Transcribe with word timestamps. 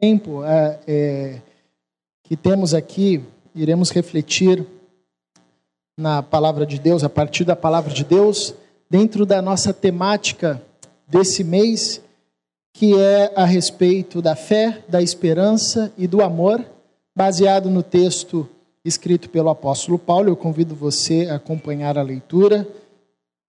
tempo 0.00 0.44
é, 0.44 0.78
é, 0.86 1.40
que 2.22 2.36
temos 2.36 2.72
aqui, 2.72 3.20
iremos 3.52 3.90
refletir 3.90 4.64
na 5.98 6.22
palavra 6.22 6.64
de 6.64 6.78
Deus, 6.78 7.02
a 7.02 7.08
partir 7.08 7.42
da 7.42 7.56
palavra 7.56 7.92
de 7.92 8.04
Deus, 8.04 8.54
dentro 8.88 9.26
da 9.26 9.42
nossa 9.42 9.74
temática 9.74 10.62
desse 11.08 11.42
mês, 11.42 12.00
que 12.72 12.96
é 12.96 13.32
a 13.34 13.44
respeito 13.44 14.22
da 14.22 14.36
fé, 14.36 14.84
da 14.88 15.02
esperança 15.02 15.92
e 15.98 16.06
do 16.06 16.22
amor, 16.22 16.64
baseado 17.16 17.68
no 17.68 17.82
texto 17.82 18.48
escrito 18.84 19.28
pelo 19.28 19.50
apóstolo 19.50 19.98
Paulo. 19.98 20.28
Eu 20.28 20.36
convido 20.36 20.76
você 20.76 21.26
a 21.28 21.34
acompanhar 21.34 21.98
a 21.98 22.02
leitura 22.02 22.68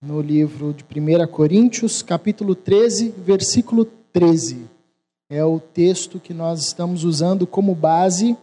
no 0.02 0.20
livro 0.20 0.74
de 0.74 0.84
1 0.84 1.28
Coríntios, 1.28 2.02
capítulo 2.02 2.56
13, 2.56 3.14
versículo 3.24 3.86
13 4.12 4.79
é 5.30 5.46
o 5.46 5.60
texto 5.60 6.20
que 6.20 6.34
nós 6.34 6.60
estamos 6.60 7.04
usando 7.04 7.46
como 7.46 7.76
base 7.76 8.36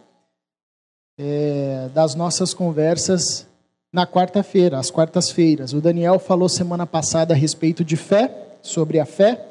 é, 1.19 1.89
das 1.93 2.15
nossas 2.15 2.53
conversas 2.53 3.45
na 3.91 4.07
quarta-feira, 4.07 4.79
às 4.79 4.89
quartas-feiras. 4.89 5.73
O 5.73 5.81
Daniel 5.81 6.17
falou 6.17 6.47
semana 6.47 6.85
passada 6.85 7.33
a 7.33 7.37
respeito 7.37 7.83
de 7.83 7.97
fé, 7.97 8.33
sobre 8.61 8.99
a 8.99 9.05
fé, 9.05 9.45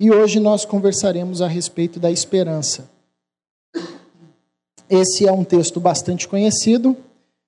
e 0.00 0.10
hoje 0.10 0.40
nós 0.40 0.64
conversaremos 0.64 1.40
a 1.40 1.46
respeito 1.46 2.00
da 2.00 2.10
esperança. 2.10 2.90
Esse 4.90 5.28
é 5.28 5.32
um 5.32 5.44
texto 5.44 5.78
bastante 5.78 6.26
conhecido. 6.26 6.96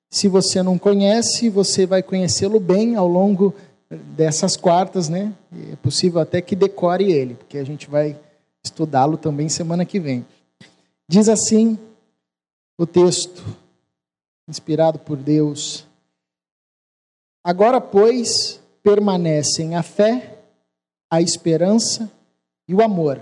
Se 0.08 0.28
você 0.28 0.62
não 0.62 0.78
conhece, 0.78 1.48
você 1.48 1.86
vai 1.86 2.02
conhecê-lo 2.02 2.60
bem 2.60 2.96
ao 2.96 3.08
longo 3.08 3.54
dessas 3.88 4.56
quartas, 4.56 5.08
né? 5.08 5.32
É 5.72 5.76
possível 5.76 6.20
até 6.20 6.40
que 6.40 6.54
decore 6.54 7.10
ele, 7.10 7.34
porque 7.34 7.58
a 7.58 7.64
gente 7.64 7.88
vai 7.88 8.16
estudá-lo 8.64 9.16
também 9.16 9.48
semana 9.48 9.84
que 9.84 9.98
vem. 9.98 10.26
Diz 11.08 11.28
assim 11.28 11.78
o 12.78 12.86
texto, 12.86 13.42
inspirado 14.48 14.98
por 14.98 15.16
Deus: 15.16 15.86
Agora, 17.44 17.80
pois, 17.80 18.60
permanecem 18.82 19.74
a 19.74 19.82
fé, 19.82 20.42
a 21.10 21.20
esperança 21.20 22.10
e 22.68 22.74
o 22.74 22.82
amor. 22.82 23.20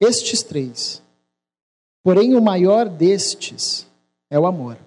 Estes 0.00 0.42
três. 0.42 1.02
Porém, 2.02 2.34
o 2.34 2.40
maior 2.40 2.88
destes 2.88 3.86
é 4.30 4.38
o 4.38 4.46
amor. 4.46 4.78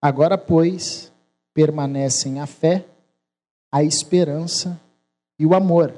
Agora, 0.00 0.38
pois, 0.38 1.12
permanecem 1.52 2.40
a 2.40 2.46
fé, 2.46 2.86
a 3.72 3.82
esperança 3.82 4.80
e 5.38 5.44
o 5.44 5.54
amor. 5.54 5.94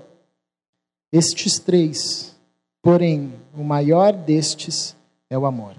Estes 1.13 1.59
três, 1.59 2.35
porém, 2.81 3.39
o 3.55 3.63
maior 3.63 4.15
destes 4.15 4.97
é 5.29 5.37
o 5.37 5.45
amor. 5.45 5.77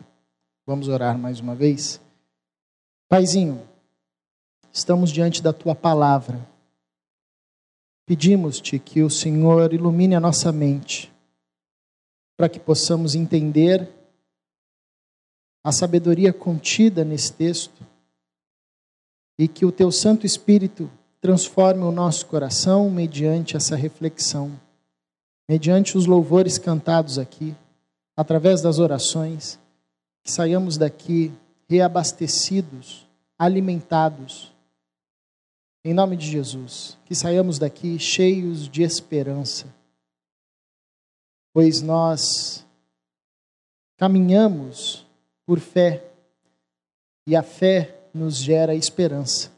Vamos 0.63 0.87
orar 0.87 1.17
mais 1.17 1.39
uma 1.39 1.55
vez? 1.55 1.99
Paizinho, 3.09 3.67
estamos 4.71 5.09
diante 5.09 5.41
da 5.41 5.51
tua 5.51 5.73
palavra. 5.73 6.39
Pedimos-te 8.05 8.77
que 8.77 9.01
o 9.01 9.09
Senhor 9.09 9.73
ilumine 9.73 10.13
a 10.13 10.19
nossa 10.19 10.51
mente, 10.51 11.11
para 12.37 12.47
que 12.47 12.59
possamos 12.59 13.15
entender 13.15 13.89
a 15.63 15.71
sabedoria 15.71 16.31
contida 16.31 17.03
nesse 17.03 17.33
texto 17.33 17.83
e 19.39 19.47
que 19.47 19.65
o 19.65 19.71
teu 19.71 19.91
Santo 19.91 20.27
Espírito 20.27 20.91
transforme 21.19 21.81
o 21.81 21.91
nosso 21.91 22.27
coração 22.27 22.87
mediante 22.91 23.57
essa 23.57 23.75
reflexão 23.75 24.59
mediante 25.47 25.97
os 25.97 26.05
louvores 26.05 26.57
cantados 26.57 27.17
aqui, 27.19 27.55
através 28.15 28.61
das 28.61 28.79
orações, 28.79 29.59
que 30.23 30.31
saiamos 30.31 30.77
daqui 30.77 31.33
reabastecidos, 31.69 33.07
alimentados. 33.37 34.53
Em 35.83 35.93
nome 35.93 36.15
de 36.15 36.29
Jesus, 36.29 36.97
que 37.05 37.13
saiamos 37.13 37.59
daqui 37.59 37.99
cheios 37.99 38.69
de 38.69 38.83
esperança, 38.83 39.67
pois 41.53 41.81
nós 41.81 42.65
caminhamos 43.97 45.05
por 45.45 45.59
fé 45.59 46.03
e 47.27 47.35
a 47.35 47.43
fé 47.43 47.99
nos 48.13 48.37
gera 48.37 48.75
esperança. 48.75 49.51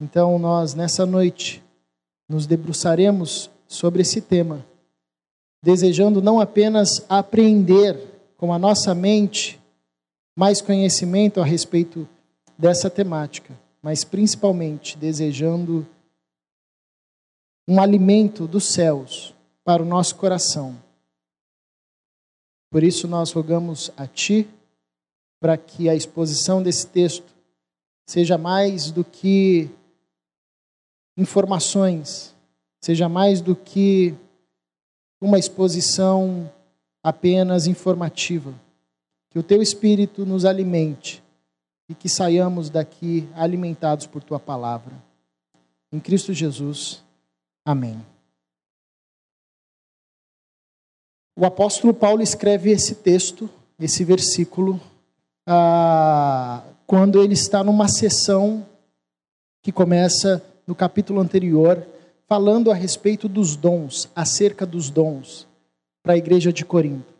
Então, 0.00 0.38
nós 0.38 0.74
nessa 0.74 1.06
noite 1.06 1.62
nos 2.28 2.46
debruçaremos 2.46 3.50
sobre 3.66 4.02
esse 4.02 4.20
tema, 4.20 4.64
desejando 5.62 6.22
não 6.22 6.40
apenas 6.40 7.04
aprender 7.08 7.98
com 8.36 8.52
a 8.52 8.58
nossa 8.58 8.94
mente 8.94 9.60
mais 10.36 10.60
conhecimento 10.60 11.40
a 11.40 11.44
respeito 11.44 12.08
dessa 12.58 12.90
temática, 12.90 13.58
mas 13.82 14.04
principalmente 14.04 14.96
desejando 14.96 15.86
um 17.66 17.80
alimento 17.80 18.46
dos 18.46 18.64
céus 18.64 19.34
para 19.64 19.82
o 19.82 19.86
nosso 19.86 20.16
coração. 20.16 20.76
Por 22.70 22.82
isso 22.82 23.06
nós 23.06 23.32
rogamos 23.32 23.90
a 23.96 24.06
Ti 24.06 24.48
para 25.40 25.56
que 25.56 25.88
a 25.88 25.94
exposição 25.94 26.62
desse 26.62 26.86
texto 26.86 27.32
seja 28.06 28.36
mais 28.36 28.90
do 28.90 29.04
que 29.04 29.70
informações, 31.16 32.33
seja 32.84 33.08
mais 33.08 33.40
do 33.40 33.56
que 33.56 34.14
uma 35.18 35.38
exposição 35.38 36.52
apenas 37.02 37.66
informativa. 37.66 38.52
Que 39.30 39.38
o 39.38 39.42
teu 39.42 39.62
espírito 39.62 40.26
nos 40.26 40.44
alimente 40.44 41.24
e 41.88 41.94
que 41.94 42.10
saiamos 42.10 42.68
daqui 42.68 43.26
alimentados 43.34 44.06
por 44.06 44.22
tua 44.22 44.38
palavra. 44.38 44.92
Em 45.90 45.98
Cristo 45.98 46.34
Jesus. 46.34 47.02
Amém. 47.64 48.04
O 51.34 51.46
apóstolo 51.46 51.94
Paulo 51.94 52.20
escreve 52.20 52.70
esse 52.70 52.96
texto, 52.96 53.48
esse 53.80 54.04
versículo, 54.04 54.78
ah, 55.46 56.62
quando 56.86 57.22
ele 57.22 57.32
está 57.32 57.64
numa 57.64 57.88
sessão 57.88 58.66
que 59.62 59.72
começa 59.72 60.44
no 60.66 60.74
capítulo 60.74 61.18
anterior, 61.18 61.93
falando 62.26 62.70
a 62.70 62.74
respeito 62.74 63.28
dos 63.28 63.56
dons, 63.56 64.08
acerca 64.14 64.64
dos 64.64 64.90
dons, 64.90 65.46
para 66.02 66.14
a 66.14 66.16
igreja 66.16 66.52
de 66.52 66.64
Corinto. 66.64 67.14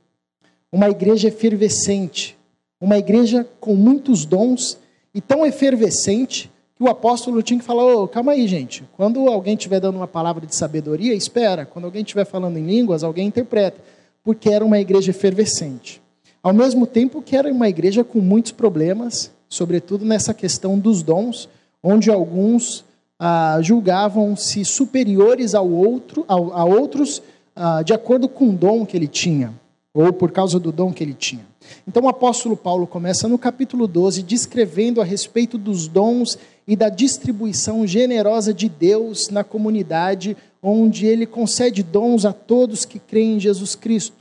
Uma 0.72 0.88
igreja 0.88 1.28
efervescente, 1.28 2.36
uma 2.80 2.98
igreja 2.98 3.46
com 3.60 3.74
muitos 3.74 4.24
dons 4.24 4.78
e 5.14 5.20
tão 5.20 5.46
efervescente 5.46 6.50
que 6.76 6.82
o 6.82 6.88
apóstolo 6.88 7.42
tinha 7.42 7.60
que 7.60 7.64
falar: 7.64 7.84
oh, 7.84 8.08
calma 8.08 8.32
aí, 8.32 8.48
gente. 8.48 8.84
Quando 8.96 9.28
alguém 9.28 9.54
estiver 9.54 9.80
dando 9.80 9.96
uma 9.96 10.08
palavra 10.08 10.44
de 10.46 10.54
sabedoria, 10.54 11.14
espera. 11.14 11.64
Quando 11.64 11.84
alguém 11.84 12.02
estiver 12.02 12.24
falando 12.24 12.58
em 12.58 12.66
línguas, 12.66 13.04
alguém 13.04 13.28
interpreta. 13.28 13.80
Porque 14.22 14.50
era 14.50 14.64
uma 14.64 14.80
igreja 14.80 15.10
efervescente. 15.10 16.02
Ao 16.42 16.52
mesmo 16.52 16.86
tempo 16.86 17.22
que 17.22 17.36
era 17.36 17.50
uma 17.50 17.68
igreja 17.68 18.02
com 18.02 18.18
muitos 18.18 18.52
problemas, 18.52 19.30
sobretudo 19.48 20.04
nessa 20.04 20.34
questão 20.34 20.78
dos 20.78 21.02
dons, 21.02 21.48
onde 21.82 22.10
alguns 22.10 22.84
ah, 23.18 23.58
julgavam-se 23.62 24.64
superiores 24.64 25.54
ao 25.54 25.68
outro, 25.68 26.24
a 26.28 26.64
outros 26.64 27.22
ah, 27.54 27.82
de 27.82 27.92
acordo 27.92 28.28
com 28.28 28.50
o 28.50 28.52
dom 28.52 28.84
que 28.84 28.96
ele 28.96 29.08
tinha, 29.08 29.54
ou 29.92 30.12
por 30.12 30.32
causa 30.32 30.58
do 30.58 30.72
dom 30.72 30.92
que 30.92 31.02
ele 31.02 31.14
tinha. 31.14 31.46
Então 31.86 32.02
o 32.04 32.08
apóstolo 32.08 32.56
Paulo 32.56 32.86
começa 32.86 33.28
no 33.28 33.38
capítulo 33.38 33.86
12 33.86 34.22
descrevendo 34.22 35.00
a 35.00 35.04
respeito 35.04 35.56
dos 35.56 35.88
dons 35.88 36.38
e 36.66 36.74
da 36.74 36.88
distribuição 36.88 37.86
generosa 37.86 38.52
de 38.52 38.68
Deus 38.68 39.28
na 39.28 39.44
comunidade, 39.44 40.36
onde 40.62 41.06
ele 41.06 41.26
concede 41.26 41.82
dons 41.82 42.24
a 42.24 42.32
todos 42.32 42.84
que 42.84 42.98
creem 42.98 43.36
em 43.36 43.40
Jesus 43.40 43.74
Cristo. 43.74 44.16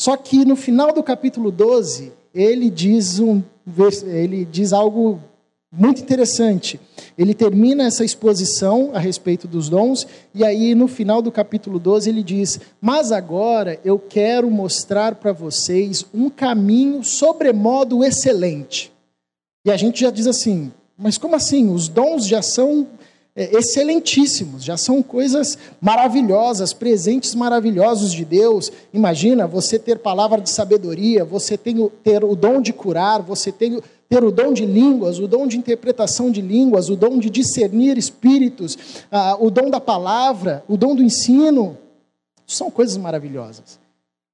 Só 0.00 0.16
que 0.16 0.44
no 0.44 0.56
final 0.56 0.92
do 0.92 1.02
capítulo 1.02 1.50
12, 1.50 2.12
ele 2.34 2.70
diz, 2.70 3.18
um, 3.18 3.42
ele 4.04 4.44
diz 4.44 4.72
algo 4.72 5.20
muito 5.76 6.00
interessante. 6.00 6.80
Ele 7.18 7.34
termina 7.34 7.84
essa 7.84 8.04
exposição 8.04 8.90
a 8.94 8.98
respeito 8.98 9.46
dos 9.46 9.68
dons, 9.68 10.06
e 10.34 10.44
aí 10.44 10.74
no 10.74 10.88
final 10.88 11.20
do 11.20 11.30
capítulo 11.30 11.78
12 11.78 12.08
ele 12.08 12.22
diz: 12.22 12.58
Mas 12.80 13.12
agora 13.12 13.78
eu 13.84 13.98
quero 13.98 14.50
mostrar 14.50 15.14
para 15.16 15.32
vocês 15.32 16.04
um 16.14 16.30
caminho 16.30 17.04
sobremodo 17.04 18.02
excelente. 18.02 18.92
E 19.64 19.70
a 19.70 19.76
gente 19.76 20.00
já 20.00 20.10
diz 20.10 20.26
assim: 20.26 20.72
Mas 20.96 21.18
como 21.18 21.36
assim? 21.36 21.70
Os 21.70 21.88
dons 21.88 22.26
já 22.26 22.40
são 22.40 22.86
é, 23.34 23.54
excelentíssimos, 23.54 24.64
já 24.64 24.78
são 24.78 25.02
coisas 25.02 25.58
maravilhosas, 25.78 26.72
presentes 26.72 27.34
maravilhosos 27.34 28.12
de 28.12 28.24
Deus. 28.24 28.72
Imagina 28.94 29.46
você 29.46 29.78
ter 29.78 29.98
palavra 29.98 30.40
de 30.40 30.48
sabedoria, 30.48 31.22
você 31.22 31.58
ter 31.58 32.24
o 32.24 32.34
dom 32.34 32.62
de 32.62 32.72
curar, 32.72 33.20
você 33.20 33.52
tem 33.52 33.78
ter 34.08 34.22
o 34.22 34.30
dom 34.30 34.52
de 34.52 34.64
línguas, 34.64 35.18
o 35.18 35.26
dom 35.26 35.46
de 35.46 35.58
interpretação 35.58 36.30
de 36.30 36.40
línguas, 36.40 36.88
o 36.88 36.96
dom 36.96 37.18
de 37.18 37.28
discernir 37.28 37.98
espíritos, 37.98 38.78
o 39.40 39.50
dom 39.50 39.68
da 39.70 39.80
palavra, 39.80 40.64
o 40.68 40.76
dom 40.76 40.94
do 40.94 41.02
ensino. 41.02 41.76
São 42.46 42.70
coisas 42.70 42.96
maravilhosas. 42.96 43.78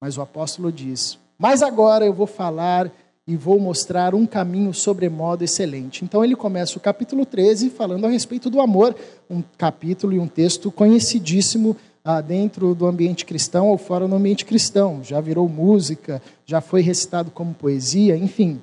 Mas 0.01 0.19
o 0.19 0.21
apóstolo 0.21 0.71
diz: 0.71 1.19
Mas 1.39 1.63
agora 1.63 2.05
eu 2.05 2.13
vou 2.13 2.27
falar 2.27 2.91
e 3.27 3.37
vou 3.37 3.59
mostrar 3.59 4.15
um 4.15 4.27
caminho 4.27 4.75
sobremodo 4.75 5.45
excelente. 5.45 6.05
Então 6.05 6.25
ele 6.25 6.35
começa 6.35 6.77
o 6.77 6.81
capítulo 6.81 7.25
13 7.25 7.71
falando 7.71 8.07
a 8.07 8.11
respeito 8.11 8.51
do 8.51 8.61
amor, 8.61 8.97
um 9.31 9.43
capítulo 9.57 10.13
e 10.13 10.19
um 10.19 10.27
texto 10.27 10.73
conhecidíssimo 10.73 11.77
ah, 12.05 12.21
dentro 12.21 12.75
do 12.75 12.87
ambiente 12.87 13.25
cristão 13.25 13.69
ou 13.69 13.79
fora 13.79 14.09
do 14.09 14.15
ambiente 14.15 14.45
cristão. 14.45 15.05
Já 15.05 15.21
virou 15.21 15.49
música, 15.49 16.21
já 16.45 16.61
foi 16.61 16.83
recitado 16.83 17.31
como 17.31 17.55
poesia, 17.55 18.17
enfim. 18.17 18.61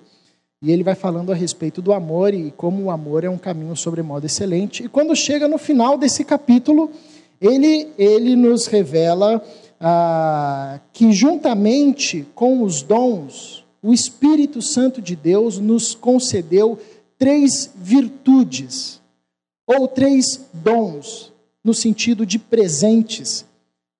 E 0.61 0.71
ele 0.71 0.83
vai 0.83 0.95
falando 0.95 1.31
a 1.31 1.35
respeito 1.35 1.81
do 1.81 1.93
amor 1.93 2.33
e 2.33 2.51
como 2.51 2.83
o 2.83 2.91
amor 2.91 3.23
é 3.23 3.29
um 3.29 3.37
caminho 3.37 3.75
sobremodo 3.77 4.25
excelente. 4.25 4.83
E 4.83 4.89
quando 4.89 5.15
chega 5.15 5.47
no 5.47 5.57
final 5.57 5.97
desse 5.97 6.25
capítulo, 6.25 6.91
ele, 7.39 7.87
ele 7.97 8.35
nos 8.35 8.67
revela 8.67 9.41
ah, 9.79 10.81
que, 10.91 11.13
juntamente 11.13 12.27
com 12.35 12.61
os 12.61 12.81
dons, 12.81 13.63
o 13.81 13.93
Espírito 13.93 14.61
Santo 14.61 15.01
de 15.01 15.15
Deus 15.15 15.57
nos 15.57 15.95
concedeu 15.95 16.77
três 17.17 17.71
virtudes, 17.75 18.99
ou 19.65 19.87
três 19.87 20.45
dons, 20.53 21.31
no 21.63 21.73
sentido 21.73 22.25
de 22.25 22.37
presentes, 22.37 23.45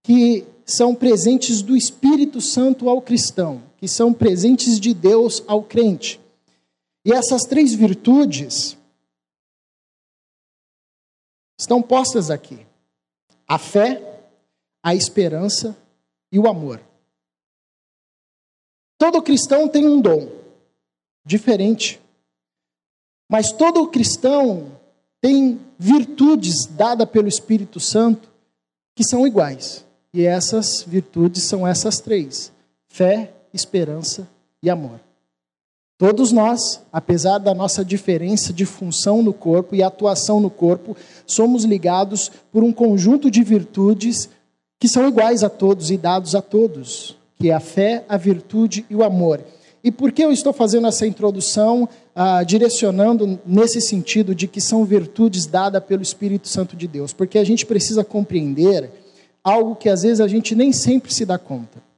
que 0.03 0.45
são 0.65 0.94
presentes 0.94 1.61
do 1.61 1.75
Espírito 1.75 2.41
Santo 2.41 2.89
ao 2.89 3.01
cristão, 3.01 3.61
que 3.77 3.88
são 3.88 4.11
presentes 4.11 4.79
de 4.79 4.94
Deus 4.94 5.41
ao 5.47 5.63
crente. 5.63 6.19
E 7.09 7.11
essas 7.11 7.41
três 7.41 7.73
virtudes 7.73 8.77
estão 11.59 11.81
postas 11.81 12.29
aqui: 12.29 12.63
a 13.47 13.57
fé, 13.57 14.29
a 14.83 14.94
esperança 14.94 15.75
e 16.31 16.38
o 16.38 16.47
amor. 16.47 16.79
Todo 19.00 19.23
cristão 19.23 19.67
tem 19.67 19.88
um 19.88 20.00
dom 20.00 20.29
diferente, 21.25 22.00
mas 23.27 23.51
todo 23.51 23.89
cristão 23.89 24.79
tem 25.19 25.59
virtudes 25.79 26.67
dadas 26.67 27.09
pelo 27.09 27.27
Espírito 27.27 27.79
Santo 27.79 28.29
que 28.95 29.03
são 29.03 29.25
iguais. 29.25 29.83
E 30.13 30.25
essas 30.25 30.83
virtudes 30.83 31.41
são 31.41 31.67
essas 31.67 32.00
três: 32.00 32.53
fé, 32.88 33.33
esperança 33.51 34.29
e 34.61 34.69
amor. 34.69 35.08
Todos 35.99 36.31
nós, 36.31 36.81
apesar 36.93 37.39
da 37.39 37.53
nossa 37.53 37.83
diferença 37.83 38.53
de 38.53 38.65
função 38.65 39.21
no 39.21 39.33
corpo 39.33 39.75
e 39.75 39.83
atuação 39.83 40.39
no 40.39 40.49
corpo, 40.49 40.95
somos 41.27 41.65
ligados 41.65 42.31
por 42.53 42.63
um 42.63 42.71
conjunto 42.71 43.29
de 43.29 43.43
virtudes 43.43 44.29
que 44.79 44.87
são 44.87 45.09
iguais 45.09 45.43
a 45.43 45.49
todos 45.49 45.91
e 45.91 45.97
dados 45.97 46.35
a 46.35 46.41
todos, 46.41 47.17
que 47.37 47.49
é 47.49 47.53
a 47.53 47.59
fé, 47.59 48.05
a 48.07 48.15
virtude 48.15 48.85
e 48.89 48.95
o 48.95 49.03
amor. 49.03 49.43
E 49.83 49.91
por 49.91 50.13
que 50.13 50.23
eu 50.23 50.31
estou 50.31 50.53
fazendo 50.53 50.87
essa 50.87 51.05
introdução, 51.05 51.89
ah, 52.15 52.43
direcionando 52.43 53.37
nesse 53.45 53.81
sentido 53.81 54.33
de 54.33 54.47
que 54.47 54.61
são 54.61 54.85
virtudes 54.85 55.45
dadas 55.45 55.83
pelo 55.83 56.01
Espírito 56.01 56.47
Santo 56.47 56.77
de 56.77 56.87
Deus? 56.87 57.11
Porque 57.11 57.37
a 57.37 57.43
gente 57.43 57.65
precisa 57.65 58.05
compreender 58.05 58.89
algo 59.43 59.75
que 59.75 59.89
às 59.89 60.03
vezes 60.03 60.21
a 60.21 60.29
gente 60.29 60.55
nem 60.55 60.71
sempre 60.71 61.13
se 61.13 61.25
dá 61.25 61.37
conta 61.37 61.88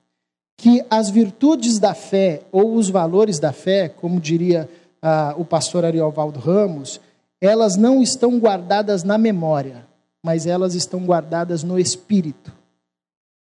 que 0.62 0.86
as 0.92 1.10
virtudes 1.10 1.80
da 1.80 1.96
fé 1.96 2.44
ou 2.52 2.76
os 2.76 2.88
valores 2.88 3.40
da 3.40 3.52
fé, 3.52 3.90
como 3.90 4.22
diria 4.22 4.70
ah, 5.02 5.34
o 5.36 5.44
pastor 5.44 5.84
Ariovaldo 5.84 6.40
Ramos, 6.40 7.02
elas 7.42 7.76
não 7.76 8.00
estão 8.00 8.38
guardadas 8.38 9.04
na 9.04 9.18
memória, 9.18 9.88
mas 10.22 10.46
elas 10.46 10.76
estão 10.76 11.00
guardadas 11.00 11.64
no 11.64 11.80
espírito. 11.80 12.54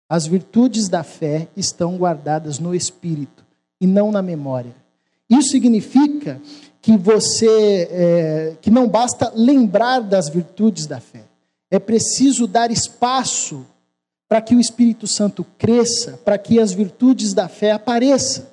As 0.09 0.27
virtudes 0.27 0.89
da 0.89 1.03
fé 1.03 1.49
estão 1.55 1.99
guardadas 1.99 2.59
no 2.59 2.75
espírito 2.75 3.45
e 3.79 3.87
não 3.87 4.11
na 4.11 4.23
memória. 4.23 4.75
Isso 5.29 5.51
significa 5.51 6.41
que 6.81 6.97
você 6.97 7.89
é, 7.91 8.57
que 8.63 8.71
não 8.71 8.89
basta 8.89 9.31
lembrar 9.37 10.01
das 10.01 10.31
virtudes 10.31 10.87
da 10.87 10.99
fé, 10.99 11.25
é 11.71 11.79
preciso 11.79 12.47
dar 12.47 12.71
espaço 12.71 13.67
para 14.33 14.41
que 14.41 14.55
o 14.55 14.61
Espírito 14.61 15.07
Santo 15.07 15.45
cresça, 15.59 16.19
para 16.25 16.39
que 16.39 16.59
as 16.59 16.73
virtudes 16.73 17.35
da 17.35 17.49
fé 17.49 17.73
apareçam. 17.73 18.47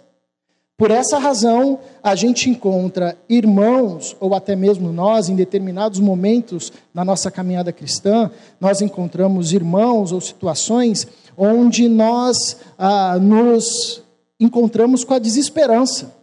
Por 0.77 0.91
essa 0.91 1.17
razão, 1.17 1.79
a 2.03 2.15
gente 2.15 2.49
encontra 2.49 3.17
irmãos, 3.29 4.13
ou 4.19 4.35
até 4.35 4.57
mesmo 4.57 4.91
nós, 4.91 5.29
em 5.29 5.37
determinados 5.37 6.01
momentos 6.01 6.73
na 6.93 7.05
nossa 7.05 7.31
caminhada 7.31 7.71
cristã, 7.71 8.29
nós 8.59 8.81
encontramos 8.81 9.53
irmãos 9.53 10.11
ou 10.11 10.19
situações 10.19 11.07
onde 11.37 11.87
nós 11.87 12.57
ah, 12.77 13.17
nos 13.17 14.03
encontramos 14.37 15.05
com 15.05 15.13
a 15.13 15.19
desesperança. 15.19 16.13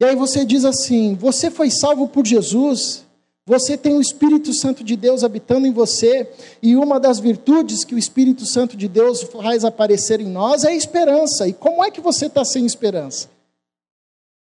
E 0.00 0.04
aí 0.04 0.16
você 0.16 0.44
diz 0.44 0.64
assim: 0.64 1.14
você 1.14 1.48
foi 1.48 1.70
salvo 1.70 2.08
por 2.08 2.26
Jesus, 2.26 3.04
você 3.44 3.76
tem 3.76 3.94
o 3.94 4.00
Espírito 4.00 4.52
Santo 4.54 4.84
de 4.84 4.94
Deus 4.94 5.24
habitando 5.24 5.66
em 5.66 5.72
você, 5.72 6.30
e 6.62 6.76
uma 6.76 7.00
das 7.00 7.18
virtudes 7.18 7.84
que 7.84 7.94
o 7.94 7.98
Espírito 7.98 8.46
Santo 8.46 8.76
de 8.76 8.86
Deus 8.86 9.22
faz 9.22 9.64
aparecer 9.64 10.20
em 10.20 10.28
nós 10.28 10.62
é 10.62 10.68
a 10.68 10.74
esperança. 10.74 11.48
E 11.48 11.52
como 11.52 11.82
é 11.82 11.90
que 11.90 12.00
você 12.00 12.26
está 12.26 12.44
sem 12.44 12.64
esperança? 12.64 13.28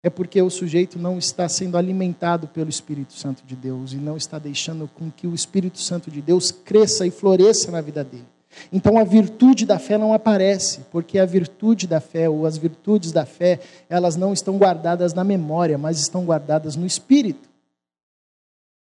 É 0.04 0.10
porque 0.10 0.40
o 0.42 0.50
sujeito 0.50 1.00
não 1.00 1.18
está 1.18 1.50
sendo 1.50 1.78
alimentado 1.78 2.48
pelo 2.48 2.70
Espírito 2.70 3.14
Santo 3.14 3.44
de 3.46 3.56
Deus 3.56 3.94
e 3.94 3.96
não 3.96 4.16
está 4.16 4.38
deixando 4.38 4.88
com 4.94 5.10
que 5.10 5.26
o 5.26 5.34
Espírito 5.34 5.80
Santo 5.80 6.12
de 6.12 6.22
Deus 6.22 6.52
cresça 6.52 7.08
e 7.08 7.10
floresça 7.10 7.72
na 7.72 7.82
vida 7.82 8.04
dele. 8.04 8.28
Então 8.72 9.00
a 9.00 9.04
virtude 9.04 9.66
da 9.66 9.80
fé 9.80 9.98
não 9.98 10.14
aparece, 10.14 10.82
porque 10.92 11.18
a 11.18 11.26
virtude 11.26 11.88
da 11.88 12.00
fé 12.00 12.30
ou 12.30 12.46
as 12.46 12.58
virtudes 12.58 13.12
da 13.12 13.26
fé, 13.26 13.60
elas 13.90 14.16
não 14.16 14.34
estão 14.34 14.58
guardadas 14.58 15.16
na 15.16 15.24
memória, 15.24 15.80
mas 15.80 16.00
estão 16.00 16.26
guardadas 16.26 16.76
no 16.76 16.86
espírito. 16.86 17.53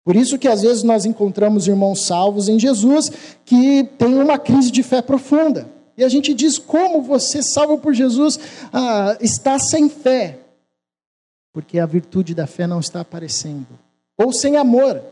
Por 0.04 0.16
isso 0.16 0.38
que 0.38 0.48
às 0.48 0.62
vezes 0.62 0.82
nós 0.82 1.04
encontramos 1.04 1.66
irmãos 1.66 2.06
salvos 2.06 2.48
em 2.48 2.58
Jesus 2.58 3.10
que 3.44 3.84
têm 3.98 4.14
uma 4.14 4.38
crise 4.38 4.70
de 4.70 4.82
fé 4.82 5.02
profunda. 5.02 5.68
E 5.96 6.04
a 6.04 6.08
gente 6.08 6.32
diz: 6.32 6.58
como 6.58 7.02
você, 7.02 7.42
salvo 7.42 7.78
por 7.78 7.92
Jesus, 7.92 8.38
ah, 8.72 9.16
está 9.20 9.58
sem 9.58 9.88
fé? 9.88 10.38
Porque 11.52 11.78
a 11.78 11.86
virtude 11.86 12.34
da 12.34 12.46
fé 12.46 12.66
não 12.66 12.80
está 12.80 13.00
aparecendo. 13.00 13.66
Ou 14.16 14.32
sem 14.32 14.56
amor. 14.56 15.02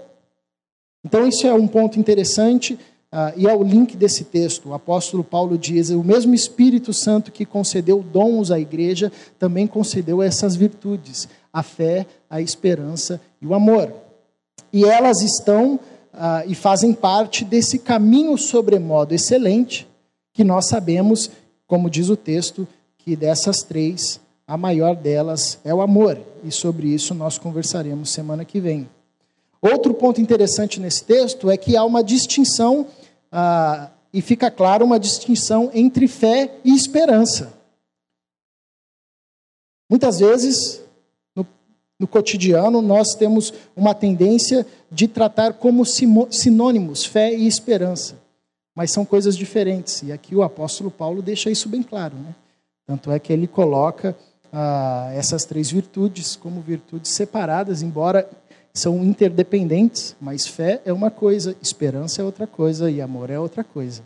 Então, 1.05 1.27
isso 1.29 1.47
é 1.47 1.53
um 1.53 1.67
ponto 1.67 1.99
interessante. 1.99 2.79
Ah, 3.13 3.33
e 3.37 3.47
é 3.47 3.55
o 3.55 3.63
link 3.63 3.97
desse 3.97 4.25
texto. 4.25 4.71
O 4.71 4.75
apóstolo 4.75 5.23
Paulo 5.23 5.59
diz: 5.59 5.91
o 5.91 6.03
mesmo 6.03 6.35
Espírito 6.35 6.95
Santo 6.95 7.31
que 7.31 7.45
concedeu 7.45 8.03
dons 8.03 8.51
à 8.51 8.59
igreja 8.59 9.13
também 9.39 9.67
concedeu 9.67 10.23
essas 10.23 10.57
virtudes: 10.57 11.29
a 11.53 11.63
fé, 11.63 12.07
a 12.31 12.41
esperança 12.41 13.21
e 13.43 13.47
o 13.47 13.53
amor 13.53 14.08
e 14.73 14.85
elas 14.85 15.23
estão 15.23 15.79
ah, 16.13 16.45
e 16.47 16.55
fazem 16.55 16.93
parte 16.93 17.45
desse 17.45 17.79
caminho 17.79 18.37
sobremodo 18.37 19.15
excelente, 19.15 19.87
que 20.33 20.45
nós 20.45 20.69
sabemos, 20.69 21.31
como 21.67 21.91
diz 21.91 22.09
o 22.09 22.17
texto, 22.17 22.67
que 22.99 23.15
dessas 23.15 23.63
três, 23.63 24.21
a 24.47 24.57
maior 24.57 24.97
delas 24.97 25.59
é 25.65 25.73
o 25.73 25.81
amor, 25.81 26.19
e 26.43 26.51
sobre 26.51 26.89
isso 26.89 27.15
nós 27.15 27.39
conversaremos 27.39 28.11
semana 28.11 28.45
que 28.45 28.61
vem. 28.61 28.89
Outro 29.61 29.93
ponto 29.95 30.21
interessante 30.21 30.81
nesse 30.81 31.05
texto 31.05 31.51
é 31.51 31.57
que 31.57 31.77
há 31.77 31.85
uma 31.85 32.03
distinção, 32.03 32.87
ah, 33.31 33.91
e 34.13 34.21
fica 34.21 34.51
claro 34.51 34.85
uma 34.85 34.99
distinção 34.99 35.71
entre 35.75 36.09
fé 36.09 36.57
e 36.65 36.75
esperança. 36.75 37.53
Muitas 39.91 40.19
vezes 40.19 40.83
no 41.99 42.07
cotidiano, 42.07 42.81
nós 42.81 43.15
temos 43.15 43.53
uma 43.77 43.95
tendência 43.95 44.67
de 44.91 45.09
tratar 45.09 45.55
como 45.55 45.85
sinônimos 45.85 47.05
fé 47.05 47.35
e 47.35 47.47
esperança. 47.47 48.17
Mas 48.75 48.93
são 48.93 49.05
coisas 49.05 49.37
diferentes. 49.37 50.03
E 50.03 50.13
aqui 50.13 50.37
o 50.37 50.43
apóstolo 50.43 50.91
Paulo 50.91 51.21
deixa 51.21 51.51
isso 51.51 51.69
bem 51.69 51.83
claro. 51.83 52.15
Né? 52.17 52.35
Tanto 52.87 53.11
é 53.11 53.19
que 53.19 53.33
ele 53.33 53.49
coloca 53.49 54.17
ah, 54.53 55.11
essas 55.13 55.45
três 55.45 55.71
virtudes 55.71 56.37
como 56.37 56.61
virtudes 56.61 57.11
separadas, 57.11 57.83
embora 57.83 58.29
são 58.73 59.03
interdependentes, 59.03 60.15
mas 60.21 60.47
fé 60.47 60.81
é 60.85 60.93
uma 60.93 61.11
coisa, 61.11 61.57
esperança 61.61 62.23
é 62.23 62.25
outra 62.25 62.47
coisa 62.47 62.89
e 62.89 63.01
amor 63.01 63.29
é 63.29 63.39
outra 63.39 63.65
coisa. 63.65 64.03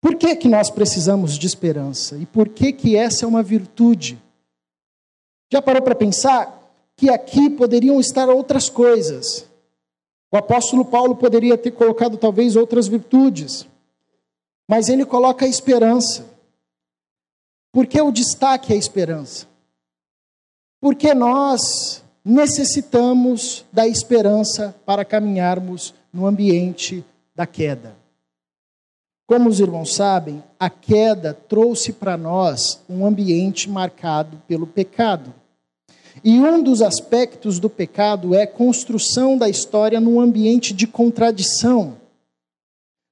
Por 0.00 0.16
que, 0.16 0.34
que 0.34 0.48
nós 0.48 0.68
precisamos 0.68 1.38
de 1.38 1.46
esperança? 1.46 2.16
E 2.16 2.26
por 2.26 2.48
que, 2.48 2.72
que 2.72 2.96
essa 2.96 3.24
é 3.24 3.28
uma 3.28 3.42
virtude? 3.42 4.18
Já 5.52 5.60
parou 5.60 5.82
para 5.82 5.94
pensar 5.94 6.66
que 6.96 7.10
aqui 7.10 7.50
poderiam 7.50 8.00
estar 8.00 8.26
outras 8.30 8.70
coisas? 8.70 9.46
O 10.30 10.36
apóstolo 10.38 10.82
Paulo 10.82 11.14
poderia 11.14 11.58
ter 11.58 11.72
colocado 11.72 12.16
talvez 12.16 12.56
outras 12.56 12.88
virtudes, 12.88 13.68
mas 14.66 14.88
ele 14.88 15.04
coloca 15.04 15.44
a 15.44 15.48
esperança. 15.48 16.24
Por 17.70 17.86
que 17.86 18.00
o 18.00 18.10
destaque 18.10 18.72
é 18.72 18.76
a 18.76 18.78
esperança? 18.78 19.46
Porque 20.80 21.12
nós 21.12 22.02
necessitamos 22.24 23.62
da 23.70 23.86
esperança 23.86 24.74
para 24.86 25.04
caminharmos 25.04 25.92
no 26.10 26.26
ambiente 26.26 27.04
da 27.34 27.46
queda. 27.46 27.94
Como 29.26 29.50
os 29.50 29.60
irmãos 29.60 29.94
sabem, 29.94 30.42
a 30.58 30.70
queda 30.70 31.34
trouxe 31.34 31.92
para 31.92 32.16
nós 32.16 32.80
um 32.88 33.04
ambiente 33.04 33.68
marcado 33.68 34.40
pelo 34.48 34.66
pecado. 34.66 35.41
E 36.22 36.38
um 36.38 36.62
dos 36.62 36.82
aspectos 36.82 37.58
do 37.58 37.70
pecado 37.70 38.34
é 38.34 38.46
construção 38.46 39.36
da 39.36 39.48
história 39.48 40.00
num 40.00 40.20
ambiente 40.20 40.74
de 40.74 40.86
contradição. 40.86 41.94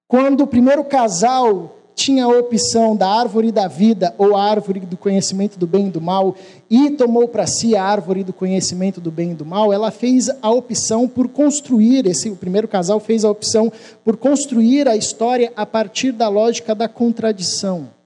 Quando 0.08 0.42
o 0.42 0.46
primeiro 0.46 0.84
casal 0.84 1.76
tinha 1.94 2.24
a 2.24 2.28
opção 2.28 2.96
da 2.96 3.06
árvore 3.06 3.52
da 3.52 3.68
vida 3.68 4.14
ou 4.16 4.34
a 4.34 4.42
árvore 4.42 4.80
do 4.80 4.96
conhecimento 4.96 5.58
do 5.58 5.66
bem 5.66 5.88
e 5.88 5.90
do 5.90 6.00
mal 6.00 6.34
e 6.70 6.90
tomou 6.92 7.28
para 7.28 7.46
si 7.46 7.76
a 7.76 7.84
árvore 7.84 8.24
do 8.24 8.32
conhecimento 8.32 9.00
do 9.00 9.10
bem 9.10 9.32
e 9.32 9.34
do 9.34 9.44
mal, 9.44 9.70
ela 9.70 9.90
fez 9.90 10.30
a 10.40 10.50
opção 10.50 11.06
por 11.06 11.28
construir, 11.28 12.06
esse 12.06 12.30
o 12.30 12.36
primeiro 12.36 12.66
casal 12.66 12.98
fez 13.00 13.24
a 13.24 13.30
opção 13.30 13.70
por 14.02 14.16
construir 14.16 14.88
a 14.88 14.96
história 14.96 15.52
a 15.54 15.66
partir 15.66 16.12
da 16.12 16.28
lógica 16.28 16.74
da 16.74 16.88
contradição. 16.88 17.99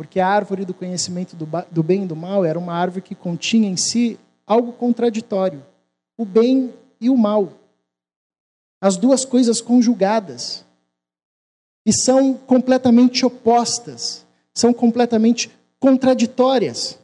Porque 0.00 0.18
a 0.18 0.26
árvore 0.26 0.64
do 0.64 0.72
conhecimento 0.72 1.36
do, 1.36 1.82
bem 1.82 2.04
e 2.04 2.06
do 2.06 2.16
mal 2.16 2.42
era 2.42 2.58
uma 2.58 2.72
árvore 2.72 3.02
que 3.02 3.14
continha 3.14 3.68
em 3.68 3.76
si 3.76 4.18
algo 4.46 4.72
contraditório, 4.72 5.62
o 6.16 6.24
bem 6.24 6.72
e 6.98 7.10
o 7.10 7.18
mal. 7.18 7.52
As 8.80 8.96
duas 8.96 9.26
coisas 9.26 9.60
conjugadas 9.60 10.64
e 11.84 11.92
são 11.92 12.32
completamente 12.32 13.26
opostas, 13.26 14.24
são 14.54 14.72
completamente 14.72 15.50
contraditórias, 15.78 16.98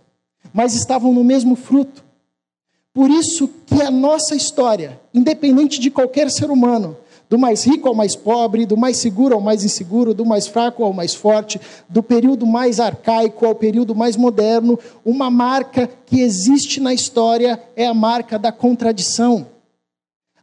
mas 0.51 0.73
estavam 0.73 1.13
no 1.13 1.23
mesmo 1.23 1.55
fruto. 1.55 2.03
Por 2.95 3.11
isso 3.11 3.47
que 3.67 3.83
a 3.83 3.91
nossa 3.91 4.35
história, 4.35 4.99
independente 5.13 5.79
de 5.79 5.91
qualquer 5.91 6.31
ser 6.31 6.51
humano, 6.51 6.97
do 7.29 7.39
mais 7.39 7.65
rico 7.65 7.89
ao 7.89 7.95
mais 7.95 8.15
pobre, 8.15 8.67
do 8.67 8.77
mais 8.77 8.99
seguro 8.99 9.35
ao 9.35 9.41
mais 9.41 9.65
inseguro, 9.65 10.15
do 10.15 10.25
mais 10.25 10.47
fraco 10.47 10.85
ao 10.85 10.93
mais 10.93 11.15
forte, 11.15 11.61
do 11.89 12.03
período 12.03 12.47
mais 12.47 12.79
arcaico 12.79 13.47
ao 13.47 13.55
período 13.55 13.95
mais 13.95 14.17
moderno, 14.17 14.79
uma 15.05 15.31
marca 15.31 15.89
que 16.07 16.21
existe 16.21 16.81
na 16.81 16.95
história 16.95 17.61
é 17.75 17.87
a 17.87 17.95
marca 17.95 18.39
da 18.39 18.53
contradição. 18.53 19.47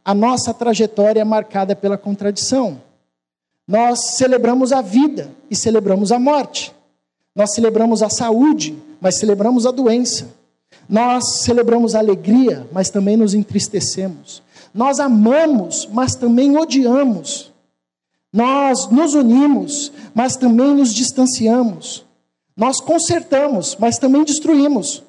A 0.04 0.12
nossa 0.12 0.52
trajetória 0.52 1.20
é 1.20 1.24
marcada 1.24 1.74
pela 1.74 1.96
contradição. 1.96 2.80
Nós 3.66 4.16
celebramos 4.16 4.72
a 4.72 4.82
vida 4.82 5.30
e 5.50 5.56
celebramos 5.56 6.12
a 6.12 6.18
morte. 6.18 6.74
Nós 7.34 7.54
celebramos 7.54 8.02
a 8.02 8.10
saúde, 8.10 8.76
mas 9.00 9.16
celebramos 9.16 9.64
a 9.64 9.70
doença. 9.70 10.28
Nós 10.86 11.38
celebramos 11.40 11.94
a 11.94 11.98
alegria, 11.98 12.66
mas 12.70 12.90
também 12.90 13.16
nos 13.16 13.32
entristecemos. 13.32 14.42
Nós 14.74 14.98
amamos, 14.98 15.86
mas 15.86 16.16
também 16.16 16.58
odiamos. 16.58 17.52
Nós 18.32 18.90
nos 18.90 19.14
unimos, 19.14 19.92
mas 20.12 20.36
também 20.36 20.74
nos 20.74 20.92
distanciamos. 20.92 22.04
Nós 22.56 22.80
consertamos, 22.80 23.76
mas 23.76 23.96
também 23.98 24.24
destruímos. 24.24 25.04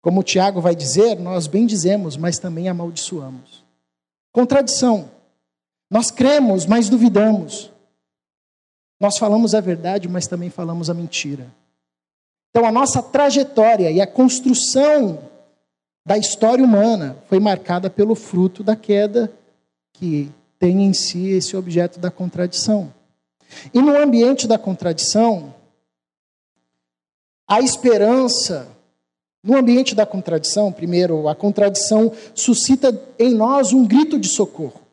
Como 0.00 0.20
o 0.20 0.24
Tiago 0.24 0.62
vai 0.62 0.74
dizer, 0.74 1.18
nós 1.18 1.46
bendizemos, 1.46 2.16
mas 2.16 2.38
também 2.38 2.70
amaldiçoamos. 2.70 3.62
Contradição. 4.32 5.10
Nós 5.90 6.10
cremos, 6.10 6.64
mas 6.64 6.88
duvidamos. 6.88 7.70
Nós 8.98 9.18
falamos 9.18 9.54
a 9.54 9.60
verdade, 9.60 10.08
mas 10.08 10.26
também 10.26 10.48
falamos 10.48 10.88
a 10.88 10.94
mentira. 10.94 11.52
Então, 12.50 12.64
a 12.64 12.72
nossa 12.72 13.02
trajetória 13.02 13.90
e 13.90 14.00
a 14.00 14.06
construção 14.06 15.18
da 16.06 16.16
história 16.16 16.64
humana 16.64 17.16
foi 17.28 17.40
marcada 17.40 17.90
pelo 17.90 18.14
fruto 18.14 18.62
da 18.62 18.76
queda, 18.76 19.32
que 19.92 20.30
tem 20.56 20.84
em 20.84 20.92
si 20.92 21.30
esse 21.30 21.56
objeto 21.56 21.98
da 21.98 22.12
contradição. 22.12 22.94
E 23.74 23.82
no 23.82 24.00
ambiente 24.00 24.46
da 24.46 24.56
contradição, 24.56 25.52
a 27.48 27.60
esperança, 27.60 28.68
no 29.42 29.56
ambiente 29.56 29.96
da 29.96 30.06
contradição, 30.06 30.70
primeiro, 30.70 31.28
a 31.28 31.34
contradição 31.34 32.12
suscita 32.34 32.96
em 33.18 33.34
nós 33.34 33.72
um 33.72 33.84
grito 33.84 34.16
de 34.16 34.28
socorro 34.28 34.86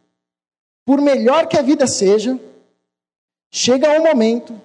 por 0.85 0.99
melhor 0.99 1.47
que 1.47 1.57
a 1.57 1.61
vida 1.61 1.87
seja, 1.87 2.37
chega 3.51 3.99
um 3.99 4.03
momento, 4.03 4.59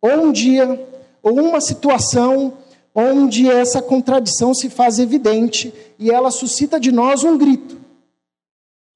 ou 0.00 0.26
um 0.26 0.32
dia, 0.32 0.86
ou 1.22 1.40
uma 1.40 1.60
situação, 1.60 2.56
onde 2.96 3.46
essa 3.50 3.82
contradição 3.82 4.54
se 4.54 4.70
faz 4.70 4.98
evidente 4.98 5.72
e 5.98 6.10
ela 6.10 6.30
suscita 6.30 6.80
de 6.80 6.90
nós 6.90 7.22
um 7.22 7.36
grito, 7.36 7.78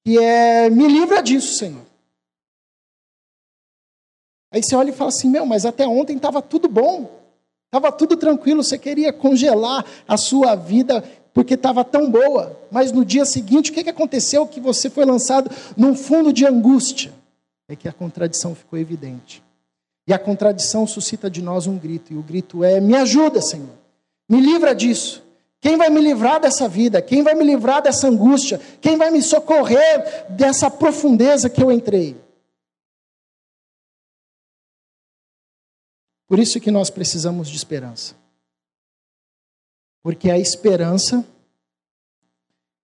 que 0.03 0.17
é: 0.17 0.69
me 0.71 0.87
livra 0.87 1.21
disso, 1.21 1.55
Senhor. 1.55 1.85
Aí 4.51 4.63
você 4.63 4.75
olha 4.75 4.89
e 4.89 4.93
fala 4.93 5.09
assim: 5.09 5.29
meu, 5.29 5.45
mas 5.45 5.65
até 5.65 5.87
ontem 5.87 6.17
estava 6.17 6.41
tudo 6.41 6.67
bom, 6.67 7.21
estava 7.67 7.91
tudo 7.91 8.17
tranquilo, 8.17 8.63
você 8.63 8.77
queria 8.77 9.13
congelar 9.13 9.85
a 10.07 10.17
sua 10.17 10.55
vida 10.55 11.03
porque 11.31 11.53
estava 11.53 11.85
tão 11.85 12.09
boa, 12.11 12.59
mas 12.69 12.91
no 12.91 13.05
dia 13.05 13.23
seguinte, 13.23 13.71
o 13.71 13.73
que, 13.73 13.83
que 13.83 13.89
aconteceu? 13.89 14.45
Que 14.45 14.59
você 14.59 14.89
foi 14.89 15.05
lançado 15.05 15.49
num 15.77 15.95
fundo 15.95 16.33
de 16.33 16.45
angústia. 16.45 17.13
É 17.69 17.75
que 17.75 17.87
a 17.87 17.93
contradição 17.93 18.53
ficou 18.53 18.77
evidente. 18.77 19.41
E 20.05 20.11
a 20.11 20.19
contradição 20.19 20.85
suscita 20.85 21.29
de 21.29 21.41
nós 21.41 21.67
um 21.67 21.77
grito, 21.77 22.11
e 22.11 22.17
o 22.17 22.23
grito 22.23 22.65
é: 22.65 22.81
Me 22.81 22.95
ajuda, 22.95 23.41
Senhor, 23.41 23.80
me 24.31 24.39
livra 24.39 24.73
disso. 24.73 25.21
Quem 25.59 25.75
vai 25.75 25.89
me 25.89 25.99
livrar 25.99 26.39
dessa 26.39 26.69
vida? 26.69 27.01
Quem 27.01 27.21
vai 27.21 27.35
me 27.35 27.43
livrar 27.43 27.81
dessa 27.81 28.07
angústia? 28.07 28.59
Quem 28.79 28.97
vai 28.97 29.11
me 29.11 29.21
socorrer 29.21 30.25
dessa 30.31 30.71
profundeza 30.71 31.49
que 31.49 31.61
eu 31.61 31.69
entrei? 31.69 32.15
Por 36.27 36.39
isso 36.39 36.61
que 36.61 36.71
nós 36.71 36.89
precisamos 36.89 37.49
de 37.49 37.57
esperança. 37.57 38.15
Porque 40.01 40.31
a 40.31 40.39
esperança, 40.39 41.25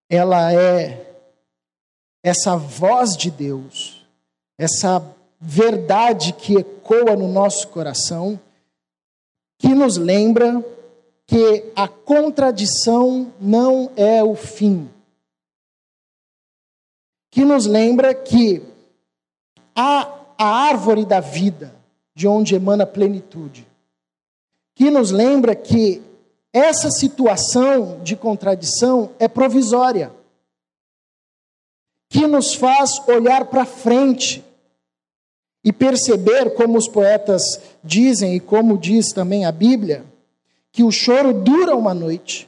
ela 0.10 0.52
é 0.54 1.18
essa 2.22 2.58
voz 2.58 3.16
de 3.16 3.32
Deus, 3.32 4.06
essa 4.58 5.16
verdade 5.40 6.34
que 6.34 6.58
ecoa 6.58 7.16
no 7.16 7.30
nosso 7.30 7.70
coração, 7.70 8.38
que 9.58 9.70
nos 9.70 9.96
lembra 9.96 10.62
que 11.28 11.72
a 11.76 11.90
contradição 11.90 13.34
não 13.40 13.92
é 13.98 14.24
o 14.24 14.34
fim. 14.34 14.90
Que 17.30 17.44
nos 17.44 17.66
lembra 17.66 18.16
que 18.16 18.64
há 19.76 20.10
a 20.38 20.46
árvore 20.46 21.06
da 21.06 21.20
vida, 21.20 21.76
de 22.16 22.28
onde 22.28 22.56
emana 22.56 22.86
a 22.86 22.88
plenitude. 22.88 23.68
Que 24.74 24.90
nos 24.90 25.12
lembra 25.12 25.54
que 25.54 26.02
essa 26.54 26.90
situação 26.90 28.00
de 28.02 28.16
contradição 28.16 29.12
é 29.20 29.28
provisória, 29.28 30.12
que 32.10 32.26
nos 32.26 32.54
faz 32.54 33.06
olhar 33.08 33.46
para 33.46 33.66
frente 33.66 34.44
e 35.62 35.74
perceber, 35.74 36.56
como 36.56 36.78
os 36.78 36.88
poetas 36.88 37.42
dizem 37.84 38.36
e 38.36 38.40
como 38.40 38.78
diz 38.78 39.12
também 39.12 39.46
a 39.46 39.52
Bíblia, 39.52 40.06
que 40.78 40.84
o 40.84 40.92
choro 40.92 41.34
dura 41.34 41.76
uma 41.76 41.92
noite, 41.92 42.48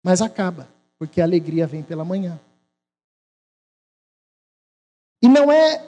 mas 0.00 0.22
acaba, 0.22 0.68
porque 0.96 1.20
a 1.20 1.24
alegria 1.24 1.66
vem 1.66 1.82
pela 1.82 2.04
manhã. 2.04 2.38
E 5.20 5.26
não 5.26 5.50
é 5.50 5.84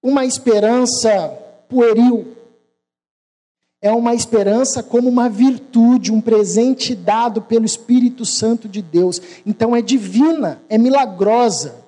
uma 0.00 0.24
esperança 0.24 1.28
pueril, 1.68 2.36
é 3.82 3.90
uma 3.90 4.14
esperança 4.14 4.80
como 4.80 5.08
uma 5.08 5.28
virtude, 5.28 6.12
um 6.12 6.20
presente 6.20 6.94
dado 6.94 7.42
pelo 7.42 7.64
Espírito 7.64 8.24
Santo 8.24 8.68
de 8.68 8.80
Deus. 8.80 9.20
Então 9.44 9.74
é 9.74 9.82
divina, 9.82 10.62
é 10.68 10.78
milagrosa, 10.78 11.84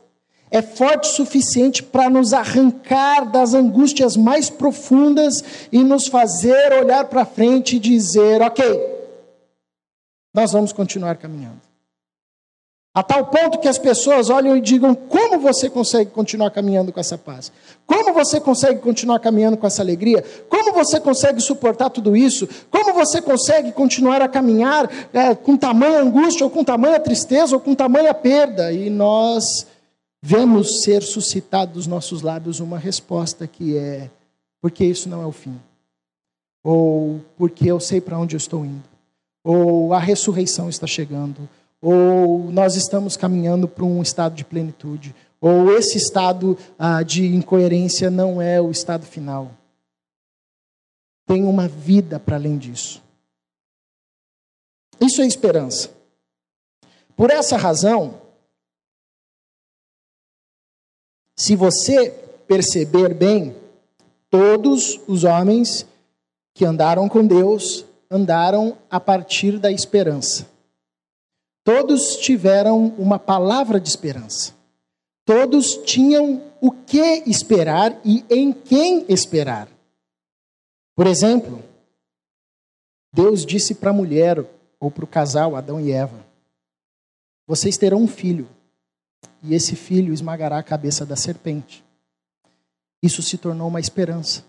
é 0.50 0.60
forte 0.60 1.08
o 1.08 1.12
suficiente 1.12 1.82
para 1.82 2.10
nos 2.10 2.32
arrancar 2.32 3.30
das 3.30 3.54
angústias 3.54 4.16
mais 4.16 4.50
profundas 4.50 5.44
e 5.70 5.84
nos 5.84 6.08
fazer 6.08 6.72
olhar 6.72 7.04
para 7.04 7.24
frente 7.24 7.76
e 7.76 7.78
dizer: 7.78 8.42
ok, 8.42 8.64
nós 10.34 10.52
vamos 10.52 10.72
continuar 10.72 11.16
caminhando. 11.16 11.60
A 12.92 13.04
tal 13.04 13.26
ponto 13.26 13.60
que 13.60 13.68
as 13.68 13.78
pessoas 13.78 14.30
olham 14.30 14.56
e 14.56 14.60
digam: 14.60 14.92
como 14.96 15.38
você 15.38 15.70
consegue 15.70 16.10
continuar 16.10 16.50
caminhando 16.50 16.92
com 16.92 16.98
essa 16.98 17.16
paz? 17.16 17.52
Como 17.86 18.12
você 18.12 18.40
consegue 18.40 18.80
continuar 18.80 19.20
caminhando 19.20 19.56
com 19.56 19.66
essa 19.68 19.80
alegria? 19.80 20.24
Como 20.48 20.72
você 20.72 20.98
consegue 20.98 21.40
suportar 21.40 21.90
tudo 21.90 22.16
isso? 22.16 22.48
Como 22.68 22.92
você 22.92 23.22
consegue 23.22 23.70
continuar 23.70 24.20
a 24.20 24.28
caminhar 24.28 24.90
é, 25.12 25.36
com 25.36 25.56
tamanha 25.56 26.00
angústia, 26.00 26.44
ou 26.44 26.50
com 26.50 26.64
tamanha 26.64 26.98
tristeza, 26.98 27.54
ou 27.54 27.60
com 27.60 27.76
tamanha 27.76 28.12
perda? 28.12 28.72
E 28.72 28.90
nós 28.90 29.44
vemos 30.22 30.82
ser 30.82 31.02
suscitado 31.02 31.72
dos 31.72 31.86
nossos 31.86 32.22
lábios 32.22 32.60
uma 32.60 32.78
resposta 32.78 33.46
que 33.46 33.76
é: 33.76 34.10
porque 34.60 34.84
isso 34.84 35.08
não 35.08 35.22
é 35.22 35.26
o 35.26 35.32
fim. 35.32 35.58
Ou 36.62 37.20
porque 37.36 37.70
eu 37.70 37.80
sei 37.80 38.00
para 38.00 38.18
onde 38.18 38.36
eu 38.36 38.38
estou 38.38 38.64
indo. 38.64 38.88
Ou 39.42 39.94
a 39.94 39.98
ressurreição 39.98 40.68
está 40.68 40.86
chegando 40.86 41.48
ou 41.80 42.50
nós 42.50 42.76
estamos 42.76 43.16
caminhando 43.16 43.66
para 43.66 43.84
um 43.84 44.02
estado 44.02 44.34
de 44.34 44.44
plenitude, 44.44 45.14
ou 45.40 45.72
esse 45.72 45.96
estado 45.96 46.58
ah, 46.78 47.02
de 47.02 47.24
incoerência 47.26 48.10
não 48.10 48.42
é 48.42 48.60
o 48.60 48.70
estado 48.70 49.06
final. 49.06 49.50
Tem 51.26 51.44
uma 51.44 51.66
vida 51.66 52.20
para 52.20 52.36
além 52.36 52.58
disso. 52.58 53.02
Isso 55.00 55.22
é 55.22 55.26
esperança. 55.26 55.90
Por 57.16 57.30
essa 57.30 57.56
razão, 57.56 58.20
se 61.40 61.56
você 61.56 62.10
perceber 62.46 63.14
bem, 63.14 63.56
todos 64.28 65.00
os 65.08 65.24
homens 65.24 65.86
que 66.52 66.66
andaram 66.66 67.08
com 67.08 67.26
Deus 67.26 67.86
andaram 68.10 68.76
a 68.90 69.00
partir 69.00 69.58
da 69.58 69.72
esperança. 69.72 70.46
Todos 71.64 72.16
tiveram 72.16 72.88
uma 72.98 73.18
palavra 73.18 73.80
de 73.80 73.88
esperança. 73.88 74.54
Todos 75.24 75.78
tinham 75.78 76.42
o 76.60 76.70
que 76.70 77.22
esperar 77.26 77.98
e 78.04 78.22
em 78.28 78.52
quem 78.52 79.06
esperar. 79.08 79.66
Por 80.94 81.06
exemplo, 81.06 81.64
Deus 83.14 83.46
disse 83.46 83.76
para 83.76 83.88
a 83.88 83.94
mulher 83.94 84.44
ou 84.78 84.90
para 84.90 85.04
o 85.06 85.08
casal, 85.08 85.56
Adão 85.56 85.80
e 85.80 85.90
Eva: 85.90 86.22
Vocês 87.46 87.78
terão 87.78 88.02
um 88.02 88.08
filho, 88.08 88.46
e 89.42 89.54
esse 89.54 89.74
filho 89.74 90.12
esmagará 90.12 90.58
a 90.58 90.62
cabeça 90.62 91.06
da 91.06 91.16
serpente. 91.16 91.84
Isso 93.02 93.22
se 93.22 93.38
tornou 93.38 93.68
uma 93.68 93.80
esperança. 93.80 94.44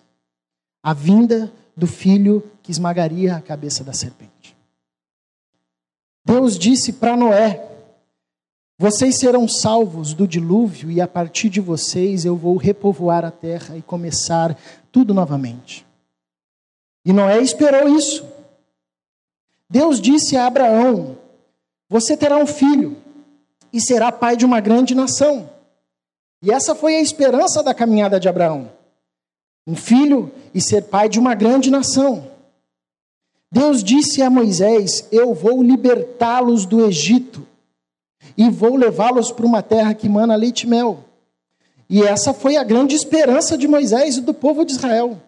A 0.84 0.94
vinda 0.94 1.52
do 1.76 1.88
filho 1.88 2.50
que 2.62 2.72
esmagaria 2.72 3.36
a 3.36 3.42
cabeça 3.42 3.84
da 3.84 3.94
serpente. 3.94 4.56
Deus 6.26 6.58
disse 6.58 6.94
para 6.94 7.16
Noé: 7.16 7.68
Vocês 8.78 9.18
serão 9.18 9.48
salvos 9.48 10.14
do 10.14 10.28
dilúvio, 10.28 10.92
e 10.92 11.00
a 11.00 11.08
partir 11.08 11.50
de 11.50 11.62
vocês 11.62 12.26
eu 12.26 12.36
vou 12.36 12.58
repovoar 12.58 13.24
a 13.24 13.32
terra 13.32 13.78
e 13.78 13.82
começar 13.82 14.58
tudo 14.92 15.14
novamente. 15.14 15.86
E 17.06 17.14
Noé 17.14 17.42
esperou 17.42 17.88
isso. 17.96 18.26
Deus 19.70 20.02
disse 20.02 20.36
a 20.36 20.46
Abraão: 20.46 21.18
Você 21.90 22.18
terá 22.18 22.38
um 22.38 22.48
filho 22.48 23.01
e 23.74 23.80
será 23.80 24.12
pai 24.12 24.36
de 24.36 24.46
uma 24.46 24.60
grande 24.60 24.94
nação. 24.96 25.50
E 26.42 26.52
essa 26.52 26.74
foi 26.74 26.96
a 26.96 27.02
esperança 27.02 27.62
da 27.62 27.74
caminhada 27.74 28.20
de 28.20 28.28
Abraão: 28.28 28.72
um 29.66 29.76
filho 29.76 30.32
e 30.54 30.62
ser 30.62 30.84
pai 30.84 31.08
de 31.08 31.20
uma 31.20 31.36
grande 31.36 31.70
nação. 31.70 32.30
Deus 33.52 33.84
disse 33.84 34.22
a 34.22 34.30
Moisés: 34.30 35.08
Eu 35.12 35.34
vou 35.34 35.62
libertá-los 35.62 36.66
do 36.66 36.86
Egito 36.86 37.46
e 38.38 38.50
vou 38.50 38.76
levá-los 38.76 39.32
para 39.32 39.46
uma 39.46 39.62
terra 39.62 39.94
que 39.94 40.10
mana 40.10 40.36
leite 40.36 40.64
e 40.64 40.68
mel. 40.68 41.04
E 41.90 42.02
essa 42.04 42.34
foi 42.34 42.56
a 42.56 42.64
grande 42.64 42.96
esperança 42.96 43.58
de 43.58 43.68
Moisés 43.68 44.18
e 44.18 44.22
do 44.22 44.34
povo 44.34 44.64
de 44.64 44.72
Israel. 44.72 45.22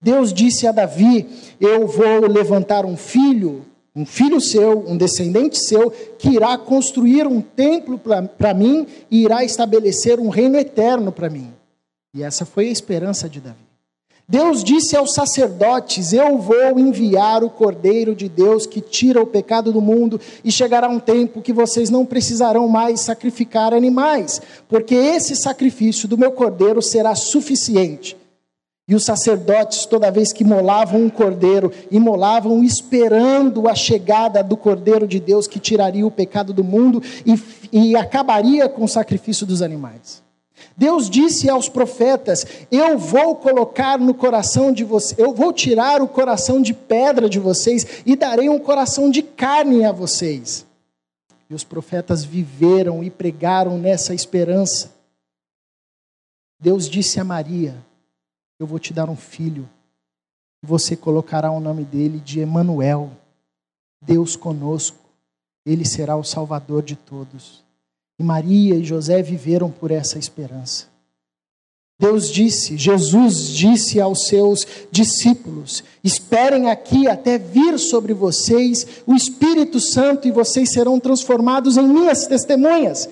Deus 0.00 0.32
disse 0.32 0.66
a 0.66 0.72
Davi: 0.72 1.28
Eu 1.60 1.86
vou 1.86 2.26
levantar 2.26 2.86
um 2.86 2.96
filho, 2.96 3.64
um 3.96 4.04
filho 4.04 4.38
seu, 4.42 4.84
um 4.86 4.94
descendente 4.94 5.58
seu, 5.58 5.90
que 6.18 6.28
irá 6.28 6.58
construir 6.58 7.26
um 7.26 7.40
templo 7.40 7.98
para 8.36 8.52
mim 8.52 8.86
e 9.10 9.22
irá 9.22 9.42
estabelecer 9.42 10.20
um 10.20 10.28
reino 10.28 10.58
eterno 10.58 11.10
para 11.10 11.30
mim. 11.30 11.50
E 12.14 12.22
essa 12.22 12.44
foi 12.44 12.68
a 12.68 12.72
esperança 12.72 13.26
de 13.26 13.40
Davi. 13.40 13.56
Deus 14.28 14.62
disse 14.62 14.96
aos 14.96 15.14
sacerdotes: 15.14 16.12
Eu 16.12 16.36
vou 16.36 16.78
enviar 16.78 17.42
o 17.42 17.48
Cordeiro 17.48 18.14
de 18.14 18.28
Deus 18.28 18.66
que 18.66 18.82
tira 18.82 19.22
o 19.22 19.26
pecado 19.26 19.72
do 19.72 19.80
mundo, 19.80 20.20
e 20.44 20.52
chegará 20.52 20.88
um 20.88 20.98
tempo 20.98 21.40
que 21.40 21.52
vocês 21.52 21.88
não 21.88 22.04
precisarão 22.04 22.68
mais 22.68 23.00
sacrificar 23.00 23.72
animais, 23.72 24.42
porque 24.68 24.94
esse 24.94 25.34
sacrifício 25.36 26.06
do 26.06 26.18
meu 26.18 26.32
Cordeiro 26.32 26.82
será 26.82 27.14
suficiente 27.14 28.16
e 28.88 28.94
os 28.94 29.04
sacerdotes, 29.04 29.84
toda 29.84 30.12
vez 30.12 30.32
que 30.32 30.44
molavam 30.44 31.02
um 31.02 31.10
cordeiro, 31.10 31.72
imolavam 31.90 32.62
esperando 32.62 33.68
a 33.68 33.74
chegada 33.74 34.44
do 34.44 34.56
cordeiro 34.56 35.08
de 35.08 35.18
Deus 35.18 35.48
que 35.48 35.58
tiraria 35.58 36.06
o 36.06 36.10
pecado 36.10 36.52
do 36.52 36.62
mundo 36.62 37.02
e, 37.24 37.34
e 37.72 37.96
acabaria 37.96 38.68
com 38.68 38.84
o 38.84 38.88
sacrifício 38.88 39.44
dos 39.44 39.60
animais. 39.60 40.22
Deus 40.76 41.10
disse 41.10 41.50
aos 41.50 41.68
profetas: 41.68 42.46
Eu 42.70 42.96
vou 42.96 43.34
colocar 43.34 43.98
no 43.98 44.14
coração 44.14 44.72
de 44.72 44.84
vocês, 44.84 45.18
eu 45.18 45.34
vou 45.34 45.52
tirar 45.52 46.00
o 46.00 46.06
coração 46.06 46.62
de 46.62 46.72
pedra 46.72 47.28
de 47.28 47.40
vocês 47.40 48.02
e 48.06 48.14
darei 48.14 48.48
um 48.48 48.58
coração 48.58 49.10
de 49.10 49.20
carne 49.20 49.84
a 49.84 49.90
vocês. 49.90 50.64
E 51.50 51.54
os 51.54 51.64
profetas 51.64 52.24
viveram 52.24 53.02
e 53.02 53.10
pregaram 53.10 53.78
nessa 53.78 54.14
esperança. 54.14 54.92
Deus 56.60 56.88
disse 56.88 57.18
a 57.18 57.24
Maria: 57.24 57.74
eu 58.58 58.66
vou 58.66 58.78
te 58.78 58.92
dar 58.92 59.08
um 59.08 59.16
filho. 59.16 59.68
Você 60.62 60.96
colocará 60.96 61.50
o 61.50 61.60
nome 61.60 61.84
dele 61.84 62.18
de 62.18 62.40
Emanuel, 62.40 63.10
Deus 64.00 64.36
conosco. 64.36 64.98
Ele 65.64 65.84
será 65.84 66.16
o 66.16 66.24
salvador 66.24 66.82
de 66.82 66.96
todos. 66.96 67.64
E 68.18 68.22
Maria 68.22 68.76
e 68.76 68.84
José 68.84 69.22
viveram 69.22 69.70
por 69.70 69.90
essa 69.90 70.18
esperança. 70.18 70.86
Deus 71.98 72.30
disse, 72.30 72.76
Jesus 72.76 73.48
disse 73.48 74.00
aos 74.00 74.26
seus 74.26 74.66
discípulos: 74.90 75.82
Esperem 76.04 76.68
aqui 76.68 77.08
até 77.08 77.38
vir 77.38 77.78
sobre 77.78 78.12
vocês 78.12 78.86
o 79.06 79.14
Espírito 79.14 79.80
Santo 79.80 80.28
e 80.28 80.30
vocês 80.30 80.72
serão 80.72 81.00
transformados 81.00 81.78
em 81.78 81.86
minhas 81.86 82.26
testemunhas. 82.26 83.08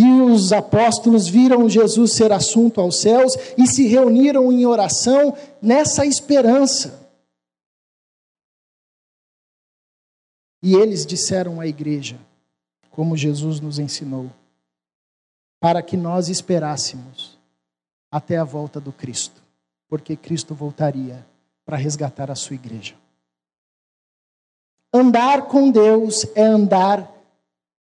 E 0.00 0.22
os 0.22 0.50
apóstolos 0.50 1.28
viram 1.28 1.68
Jesus 1.68 2.14
ser 2.14 2.32
assunto 2.32 2.80
aos 2.80 3.02
céus 3.02 3.34
e 3.58 3.66
se 3.66 3.86
reuniram 3.86 4.50
em 4.50 4.64
oração 4.64 5.36
nessa 5.60 6.06
esperança. 6.06 7.06
E 10.62 10.72
eles 10.72 11.04
disseram 11.04 11.60
à 11.60 11.66
igreja, 11.66 12.18
como 12.90 13.14
Jesus 13.14 13.60
nos 13.60 13.78
ensinou, 13.78 14.30
para 15.60 15.82
que 15.82 15.98
nós 15.98 16.30
esperássemos 16.30 17.38
até 18.10 18.38
a 18.38 18.44
volta 18.44 18.80
do 18.80 18.94
Cristo, 18.94 19.42
porque 19.86 20.16
Cristo 20.16 20.54
voltaria 20.54 21.26
para 21.62 21.76
resgatar 21.76 22.30
a 22.30 22.34
sua 22.34 22.54
igreja. 22.54 22.94
Andar 24.94 25.42
com 25.42 25.70
Deus 25.70 26.24
é 26.34 26.42
andar 26.42 27.19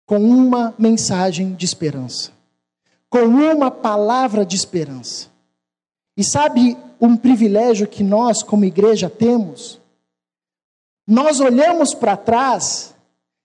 com 0.05 0.19
uma 0.19 0.73
mensagem 0.77 1.53
de 1.53 1.65
esperança, 1.65 2.31
com 3.09 3.25
uma 3.25 3.71
palavra 3.71 4.45
de 4.45 4.55
esperança. 4.55 5.27
E 6.17 6.23
sabe 6.23 6.77
um 6.99 7.17
privilégio 7.17 7.87
que 7.87 8.03
nós, 8.03 8.43
como 8.43 8.63
igreja, 8.65 9.09
temos? 9.09 9.79
Nós 11.07 11.39
olhamos 11.39 11.93
para 11.93 12.15
trás 12.15 12.93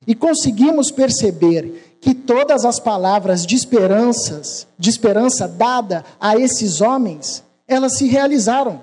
e 0.07 0.15
conseguimos 0.15 0.91
perceber 0.91 1.99
que 2.01 2.15
todas 2.15 2.65
as 2.65 2.81
palavras 2.81 3.45
de 3.45 3.55
esperanças, 3.55 4.67
de 4.79 4.89
esperança 4.89 5.47
dada 5.47 6.05
a 6.19 6.37
esses 6.37 6.81
homens, 6.81 7.45
elas 7.69 7.99
se 7.99 8.07
realizaram. 8.07 8.83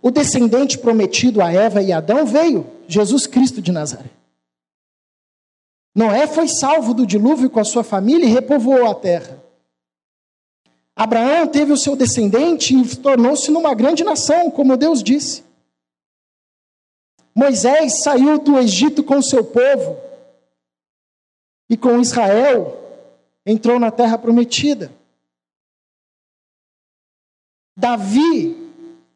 O 0.00 0.10
descendente 0.10 0.78
prometido 0.78 1.40
a 1.40 1.52
Eva 1.52 1.80
e 1.80 1.92
Adão 1.92 2.26
veio, 2.26 2.66
Jesus 2.88 3.26
Cristo 3.26 3.62
de 3.62 3.70
Nazaré. 3.70 4.21
Noé 5.94 6.26
foi 6.26 6.48
salvo 6.48 6.94
do 6.94 7.06
dilúvio 7.06 7.50
com 7.50 7.60
a 7.60 7.64
sua 7.64 7.84
família 7.84 8.26
e 8.26 8.30
repovoou 8.30 8.90
a 8.90 8.94
terra. 8.94 9.42
Abraão 10.94 11.46
teve 11.46 11.72
o 11.72 11.76
seu 11.76 11.96
descendente 11.96 12.74
e 12.74 12.96
tornou-se 12.96 13.50
numa 13.50 13.74
grande 13.74 14.04
nação, 14.04 14.50
como 14.50 14.76
Deus 14.76 15.02
disse. 15.02 15.42
Moisés 17.34 18.02
saiu 18.02 18.38
do 18.38 18.58
Egito 18.58 19.02
com 19.02 19.22
seu 19.22 19.44
povo 19.44 19.98
e 21.68 21.76
com 21.76 22.00
Israel 22.00 22.78
entrou 23.44 23.78
na 23.78 23.90
terra 23.90 24.18
prometida. 24.18 24.92
Davi, 27.74 28.70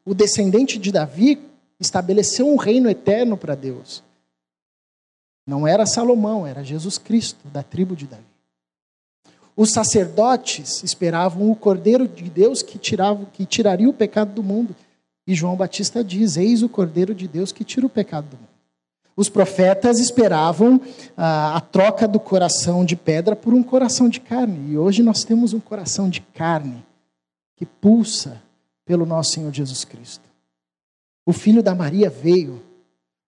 o 0.05 0.15
descendente 0.15 0.79
de 0.79 0.91
Davi, 0.91 1.39
estabeleceu 1.79 2.49
um 2.49 2.57
reino 2.57 2.89
eterno 2.89 3.37
para 3.37 3.55
Deus. 3.55 4.03
Não 5.47 5.67
era 5.67 5.87
Salomão, 5.87 6.47
era 6.47 6.65
Jesus 6.65 6.99
Cristo, 6.99 7.47
da 7.49 7.63
tribo 7.63 7.95
de 7.95 8.07
Davi. 8.07 8.25
Os 9.57 9.71
sacerdotes 9.71 10.83
esperavam 10.83 11.51
o 11.51 11.57
Cordeiro 11.57 12.07
de 12.07 12.29
Deus 12.29 12.63
que, 12.63 12.79
tirava, 12.79 13.25
que 13.33 13.47
tiraria 13.47 13.89
o 13.89 13.95
pecado 13.95 14.33
do 14.35 14.43
mundo. 14.43 14.75
E 15.27 15.35
João 15.35 15.57
Batista 15.57 16.05
diz: 16.05 16.37
Eis 16.37 16.63
o 16.63 16.69
Cordeiro 16.69 17.15
de 17.15 17.27
Deus 17.27 17.53
que 17.53 17.65
tira 17.65 17.87
o 17.87 17.91
pecado 17.91 18.29
do 18.29 18.37
mundo. 18.37 18.49
Os 19.17 19.31
profetas 19.31 19.99
esperavam 19.99 20.79
a, 21.17 21.57
a 21.57 21.61
troca 21.61 22.07
do 22.07 22.21
coração 22.21 22.85
de 22.85 22.95
pedra 22.95 23.35
por 23.35 23.55
um 23.55 23.63
coração 23.63 24.11
de 24.11 24.21
carne. 24.21 24.73
E 24.73 24.77
hoje 24.77 25.03
nós 25.03 25.25
temos 25.25 25.55
um 25.55 25.61
coração 25.61 26.11
de 26.11 26.21
carne 26.21 26.85
que 27.57 27.65
pulsa 27.65 28.43
pelo 28.85 29.07
nosso 29.07 29.33
Senhor 29.33 29.51
Jesus 29.53 29.85
Cristo. 29.85 30.25
O 31.25 31.33
filho 31.33 31.63
da 31.63 31.75
Maria 31.75 32.11
veio 32.11 32.63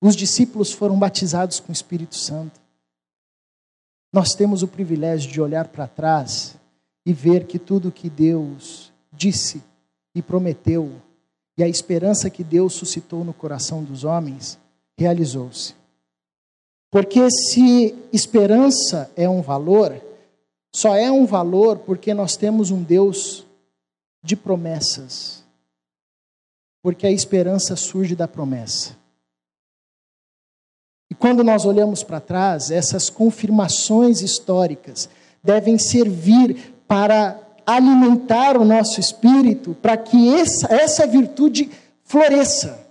os 0.01 0.15
discípulos 0.15 0.73
foram 0.73 0.99
batizados 0.99 1.61
com 1.61 1.71
o 1.71 1.73
Espírito 1.73 2.17
Santo. 2.17 2.61
nós 4.13 4.35
temos 4.35 4.63
o 4.63 4.69
privilégio 4.69 5.31
de 5.31 5.41
olhar 5.41 5.69
para 5.69 5.87
trás 5.87 6.57
e 7.05 7.13
ver 7.13 7.47
que 7.47 7.59
tudo 7.59 7.93
que 7.93 8.09
Deus 8.09 8.93
disse 9.13 9.63
e 10.15 10.23
prometeu, 10.23 10.93
e 11.57 11.63
a 11.63 11.69
esperança 11.69 12.31
que 12.31 12.43
Deus 12.43 12.75
suscitou 12.75 13.25
no 13.25 13.35
coração 13.35 13.85
dos 13.85 14.05
homens, 14.05 14.59
realizou-se. 14.97 15.75
Porque 16.91 17.31
se 17.31 17.95
esperança 18.13 19.11
é 19.15 19.29
um 19.29 19.43
valor, 19.43 20.01
só 20.75 20.97
é 20.97 21.11
um 21.11 21.27
valor 21.27 21.79
porque 21.79 22.15
nós 22.15 22.37
temos 22.37 22.71
um 22.71 22.83
Deus 22.83 23.47
de 24.23 24.35
promessas. 24.35 25.45
Porque 26.83 27.07
a 27.07 27.11
esperança 27.11 27.77
surge 27.77 28.17
da 28.17 28.27
promessa. 28.27 28.98
E 31.11 31.15
quando 31.15 31.43
nós 31.43 31.65
olhamos 31.65 32.03
para 32.03 32.21
trás, 32.21 32.71
essas 32.71 33.09
confirmações 33.09 34.21
históricas 34.21 35.09
devem 35.43 35.79
servir 35.79 36.75
para 36.87 37.41
alimentar 37.67 38.57
o 38.57 38.65
nosso 38.65 38.99
espírito, 38.99 39.75
para 39.81 39.97
que 39.97 40.35
essa, 40.35 40.73
essa 40.73 41.07
virtude 41.07 41.71
floresça, 42.05 42.87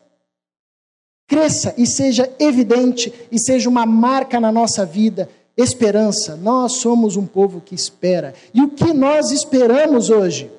cresça 1.27 1.73
e 1.77 1.86
seja 1.86 2.32
evidente 2.39 3.13
e 3.32 3.39
seja 3.39 3.67
uma 3.67 3.86
marca 3.86 4.39
na 4.39 4.51
nossa 4.51 4.86
vida. 4.86 5.30
Esperança, 5.58 6.36
nós 6.36 6.73
somos 6.73 7.15
um 7.15 7.25
povo 7.25 7.60
que 7.60 7.73
espera. 7.73 8.36
E 8.53 8.62
o 8.62 8.69
que 8.69 8.93
nós 8.93 9.32
esperamos 9.32 10.12
hoje? 10.12 10.51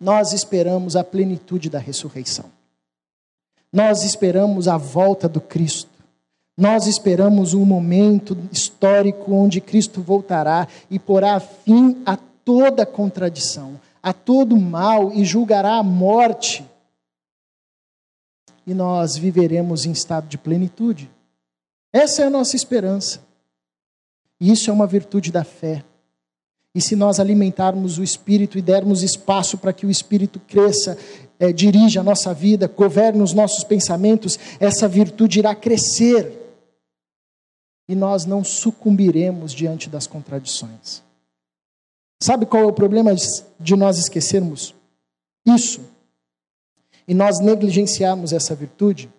Nós 0.00 0.32
esperamos 0.32 0.96
a 0.96 1.04
plenitude 1.04 1.70
da 1.70 1.78
ressurreição. 1.78 2.46
Nós 3.72 4.02
esperamos 4.02 4.66
a 4.66 4.76
volta 4.76 5.28
do 5.28 5.40
Cristo. 5.40 5.93
Nós 6.56 6.86
esperamos 6.86 7.52
um 7.52 7.64
momento 7.64 8.36
histórico 8.52 9.32
onde 9.32 9.60
Cristo 9.60 10.00
voltará 10.00 10.68
e 10.88 11.00
porá 11.00 11.40
fim 11.40 12.00
a 12.06 12.16
toda 12.16 12.86
contradição, 12.86 13.80
a 14.00 14.12
todo 14.12 14.56
mal 14.56 15.12
e 15.12 15.24
julgará 15.24 15.78
a 15.78 15.82
morte. 15.82 16.64
E 18.64 18.72
nós 18.72 19.16
viveremos 19.16 19.84
em 19.84 19.90
estado 19.90 20.28
de 20.28 20.38
plenitude. 20.38 21.10
Essa 21.92 22.22
é 22.22 22.26
a 22.26 22.30
nossa 22.30 22.54
esperança. 22.54 23.20
E 24.40 24.52
isso 24.52 24.70
é 24.70 24.72
uma 24.72 24.86
virtude 24.86 25.32
da 25.32 25.42
fé. 25.42 25.84
E 26.72 26.80
se 26.80 26.94
nós 26.94 27.18
alimentarmos 27.18 27.98
o 27.98 28.02
Espírito 28.02 28.58
e 28.58 28.62
dermos 28.62 29.02
espaço 29.02 29.58
para 29.58 29.72
que 29.72 29.86
o 29.86 29.90
Espírito 29.90 30.40
cresça, 30.40 30.96
é, 31.38 31.52
dirija 31.52 32.00
a 32.00 32.04
nossa 32.04 32.32
vida, 32.32 32.68
governe 32.68 33.22
os 33.22 33.32
nossos 33.32 33.64
pensamentos, 33.64 34.38
essa 34.58 34.88
virtude 34.88 35.40
irá 35.40 35.54
crescer 35.54 36.43
e 37.88 37.94
nós 37.94 38.24
não 38.24 38.42
sucumbiremos 38.42 39.52
diante 39.52 39.88
das 39.88 40.06
contradições. 40.06 41.02
Sabe 42.20 42.46
qual 42.46 42.62
é 42.62 42.66
o 42.66 42.72
problema 42.72 43.14
de 43.60 43.76
nós 43.76 43.98
esquecermos 43.98 44.74
isso? 45.44 45.82
E 47.06 47.12
nós 47.12 47.38
negligenciarmos 47.38 48.32
essa 48.32 48.54
virtude? 48.54 49.12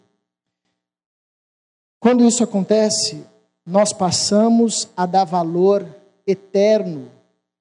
Quando 1.99 2.25
isso 2.25 2.43
acontece, 2.43 3.23
nós 3.65 3.93
passamos 3.93 4.89
a 4.97 5.05
dar 5.05 5.25
valor 5.25 5.87
eterno 6.25 7.11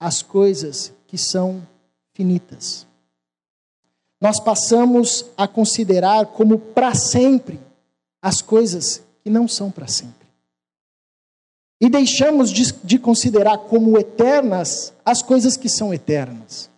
às 0.01 0.23
coisas 0.23 0.93
que 1.07 1.19
são 1.19 1.67
finitas. 2.15 2.87
Nós 4.19 4.41
passamos 4.41 5.27
a 5.37 5.47
considerar 5.47 6.27
como 6.27 6.59
para 6.59 6.95
sempre 6.95 7.61
as 8.23 8.41
coisas 8.41 9.03
que 9.23 9.29
não 9.29 9.47
são 9.47 9.71
para 9.71 9.87
sempre 9.87 10.24
e 11.85 11.89
deixamos 11.91 12.51
de, 12.51 12.73
de 12.83 12.99
considerar 12.99 13.59
como 13.59 13.99
eternas 13.99 14.95
as 15.05 15.23
coisas 15.23 15.55
que 15.55 15.69
são 15.69 15.93
eternas. 15.93 16.71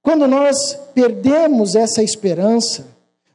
Quando 0.00 0.28
nós 0.28 0.78
perdemos 0.94 1.74
essa 1.74 2.00
esperança, 2.00 2.86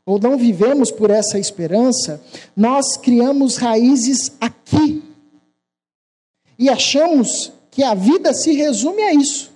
ou 0.05 0.17
não 0.17 0.37
vivemos 0.37 0.89
por 0.89 1.11
essa 1.11 1.37
esperança, 1.37 2.23
nós 2.55 2.95
criamos 2.95 3.57
raízes 3.57 4.31
aqui. 4.39 5.03
E 6.57 6.69
achamos 6.69 7.51
que 7.69 7.83
a 7.83 7.93
vida 7.93 8.33
se 8.33 8.53
resume 8.53 9.01
a 9.01 9.13
isso 9.13 9.51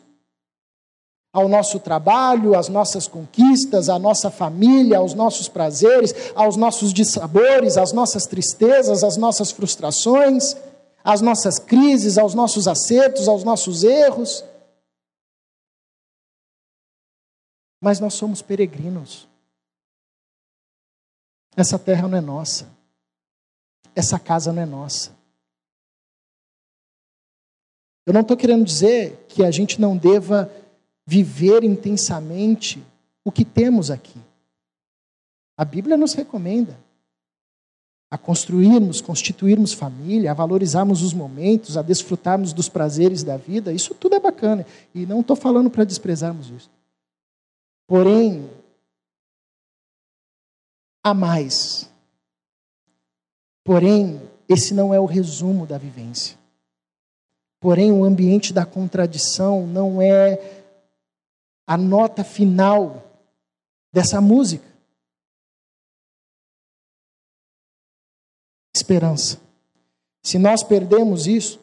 ao 1.32 1.48
nosso 1.48 1.80
trabalho, 1.80 2.58
às 2.58 2.70
nossas 2.70 3.08
conquistas, 3.08 3.88
à 3.88 4.00
nossa 4.00 4.32
família, 4.32 4.98
aos 4.98 5.13
nossos 5.13 5.48
prazeres, 5.48 6.13
aos 6.36 6.56
nossos 6.56 6.92
dissabores, 6.92 7.78
às 7.78 7.94
nossas 7.94 8.26
tristezas, 8.26 9.04
às 9.04 9.15
nossas 9.15 9.52
frustrações, 9.52 10.56
às 11.04 11.22
nossas 11.22 11.60
crises, 11.60 12.18
aos 12.18 12.34
nossos 12.34 12.68
acertos, 12.68 13.28
aos 13.28 13.44
nossos 13.44 13.84
erros. 13.84 14.44
Mas 17.80 18.00
nós 18.00 18.15
somos 18.15 18.42
peregrinos. 18.42 19.28
Essa 21.56 21.78
terra 21.78 22.08
não 22.08 22.18
é 22.18 22.22
nossa. 22.22 22.68
Essa 23.96 24.20
casa 24.20 24.52
não 24.52 24.62
é 24.62 24.65
nossa. 24.65 25.18
Eu 28.06 28.13
não 28.13 28.22
estou 28.22 28.36
querendo 28.36 28.65
dizer 28.65 29.26
que 29.28 29.44
a 29.44 29.52
gente 29.52 29.80
não 29.80 29.96
deva 29.96 30.52
viver 31.10 31.63
intensamente 31.63 32.86
o 33.26 33.32
que 33.32 33.43
temos 33.43 33.89
aqui. 33.89 34.19
A 35.58 35.65
Bíblia 35.65 35.98
nos 35.98 36.13
recomenda 36.13 36.80
a 38.12 38.17
construirmos, 38.17 39.02
constituirmos 39.02 39.74
família, 39.74 40.30
a 40.30 40.36
valorizarmos 40.36 41.02
os 41.02 41.12
momentos, 41.12 41.78
a 41.78 41.82
desfrutarmos 41.82 42.54
dos 42.54 42.69
prazeres 42.69 43.24
da 43.24 43.38
vida. 43.38 43.74
Isso 43.74 43.95
tudo 43.95 44.15
é 44.15 44.19
bacana. 44.19 44.63
E 44.93 45.08
não 45.08 45.22
estou 45.22 45.36
falando 45.36 45.72
para 45.72 45.84
desprezarmos 45.84 46.52
isso. 46.52 46.69
Porém, 47.88 48.48
há 51.04 51.12
mais. 51.12 51.89
Porém, 53.63 54.22
esse 54.48 54.76
não 54.76 54.93
é 54.93 55.00
o 55.00 55.06
resumo 55.06 55.65
da 55.65 55.80
vivência. 55.80 56.38
Porém, 57.60 57.91
o 57.91 58.04
ambiente 58.04 58.54
da 58.54 58.65
contradição 58.65 59.65
não 59.65 60.00
é 60.00 60.59
a 61.70 61.78
nota 61.78 62.24
final 62.24 63.06
dessa 63.94 64.20
música. 64.20 64.66
Esperança. 68.76 69.40
Se 70.24 70.40
nós 70.40 70.64
perdemos 70.64 71.28
isso, 71.28 71.60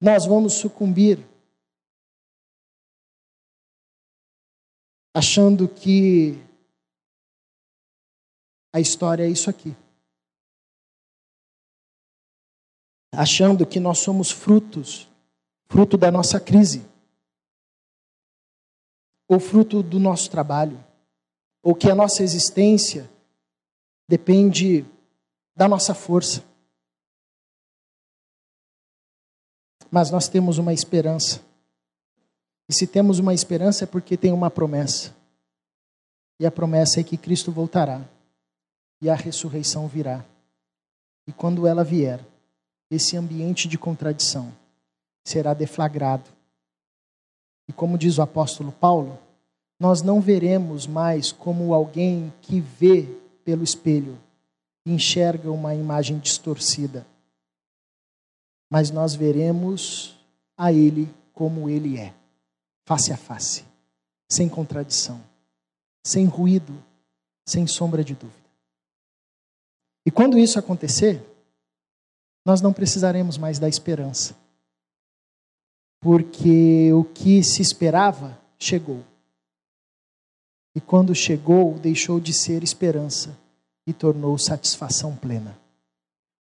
nós 0.00 0.26
vamos 0.26 0.54
sucumbir 0.54 1.24
achando 5.14 5.68
que 5.68 6.34
a 8.72 8.80
história 8.80 9.22
é 9.22 9.30
isso 9.30 9.48
aqui. 9.48 9.72
Achando 13.12 13.64
que 13.64 13.78
nós 13.78 14.00
somos 14.00 14.32
frutos, 14.32 15.08
fruto 15.68 15.96
da 15.96 16.10
nossa 16.10 16.40
crise 16.40 16.89
ou 19.30 19.38
fruto 19.38 19.80
do 19.80 20.00
nosso 20.00 20.28
trabalho, 20.28 20.84
ou 21.62 21.72
que 21.72 21.88
a 21.88 21.94
nossa 21.94 22.20
existência 22.20 23.08
depende 24.08 24.84
da 25.54 25.68
nossa 25.68 25.94
força. 25.94 26.42
Mas 29.88 30.10
nós 30.10 30.26
temos 30.26 30.58
uma 30.58 30.72
esperança. 30.72 31.40
E 32.68 32.74
se 32.74 32.88
temos 32.88 33.20
uma 33.20 33.32
esperança 33.32 33.84
é 33.84 33.86
porque 33.86 34.16
tem 34.16 34.32
uma 34.32 34.50
promessa. 34.50 35.14
E 36.40 36.44
a 36.44 36.50
promessa 36.50 36.98
é 36.98 37.04
que 37.04 37.16
Cristo 37.16 37.52
voltará 37.52 38.04
e 39.00 39.08
a 39.08 39.14
ressurreição 39.14 39.86
virá. 39.86 40.24
E 41.24 41.32
quando 41.32 41.68
ela 41.68 41.84
vier, 41.84 42.20
esse 42.90 43.16
ambiente 43.16 43.68
de 43.68 43.78
contradição 43.78 44.52
será 45.24 45.54
deflagrado 45.54 46.39
e 47.70 47.72
como 47.72 47.96
diz 47.96 48.18
o 48.18 48.22
apóstolo 48.22 48.72
Paulo, 48.72 49.16
nós 49.78 50.02
não 50.02 50.20
veremos 50.20 50.88
mais 50.88 51.30
como 51.30 51.72
alguém 51.72 52.34
que 52.42 52.58
vê 52.58 53.02
pelo 53.44 53.62
espelho 53.62 54.18
e 54.84 54.92
enxerga 54.92 55.52
uma 55.52 55.72
imagem 55.72 56.18
distorcida, 56.18 57.06
mas 58.68 58.90
nós 58.90 59.14
veremos 59.14 60.18
a 60.58 60.72
Ele 60.72 61.08
como 61.32 61.70
Ele 61.70 61.96
é, 61.96 62.12
face 62.84 63.12
a 63.12 63.16
face, 63.16 63.64
sem 64.28 64.48
contradição, 64.48 65.22
sem 66.04 66.26
ruído, 66.26 66.74
sem 67.46 67.68
sombra 67.68 68.02
de 68.02 68.16
dúvida. 68.16 68.50
E 70.04 70.10
quando 70.10 70.36
isso 70.36 70.58
acontecer, 70.58 71.24
nós 72.44 72.60
não 72.60 72.72
precisaremos 72.72 73.38
mais 73.38 73.60
da 73.60 73.68
esperança 73.68 74.34
porque 76.00 76.92
o 76.92 77.04
que 77.04 77.42
se 77.44 77.60
esperava 77.60 78.40
chegou. 78.58 79.04
E 80.74 80.80
quando 80.80 81.14
chegou, 81.14 81.78
deixou 81.78 82.18
de 82.18 82.32
ser 82.32 82.62
esperança 82.62 83.38
e 83.86 83.92
tornou 83.92 84.38
satisfação 84.38 85.14
plena, 85.14 85.58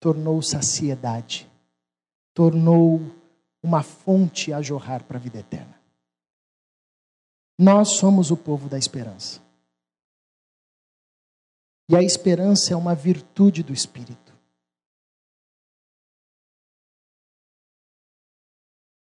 tornou 0.00 0.42
saciedade, 0.42 1.48
tornou 2.34 3.00
uma 3.62 3.82
fonte 3.82 4.52
a 4.52 4.60
jorrar 4.62 5.04
para 5.04 5.18
a 5.18 5.20
vida 5.20 5.38
eterna. 5.38 5.76
Nós 7.58 7.90
somos 7.90 8.30
o 8.30 8.36
povo 8.36 8.68
da 8.68 8.78
esperança. 8.78 9.40
E 11.88 11.96
a 11.96 12.02
esperança 12.02 12.72
é 12.72 12.76
uma 12.76 12.94
virtude 12.94 13.62
do 13.62 13.72
Espírito. 13.72 14.25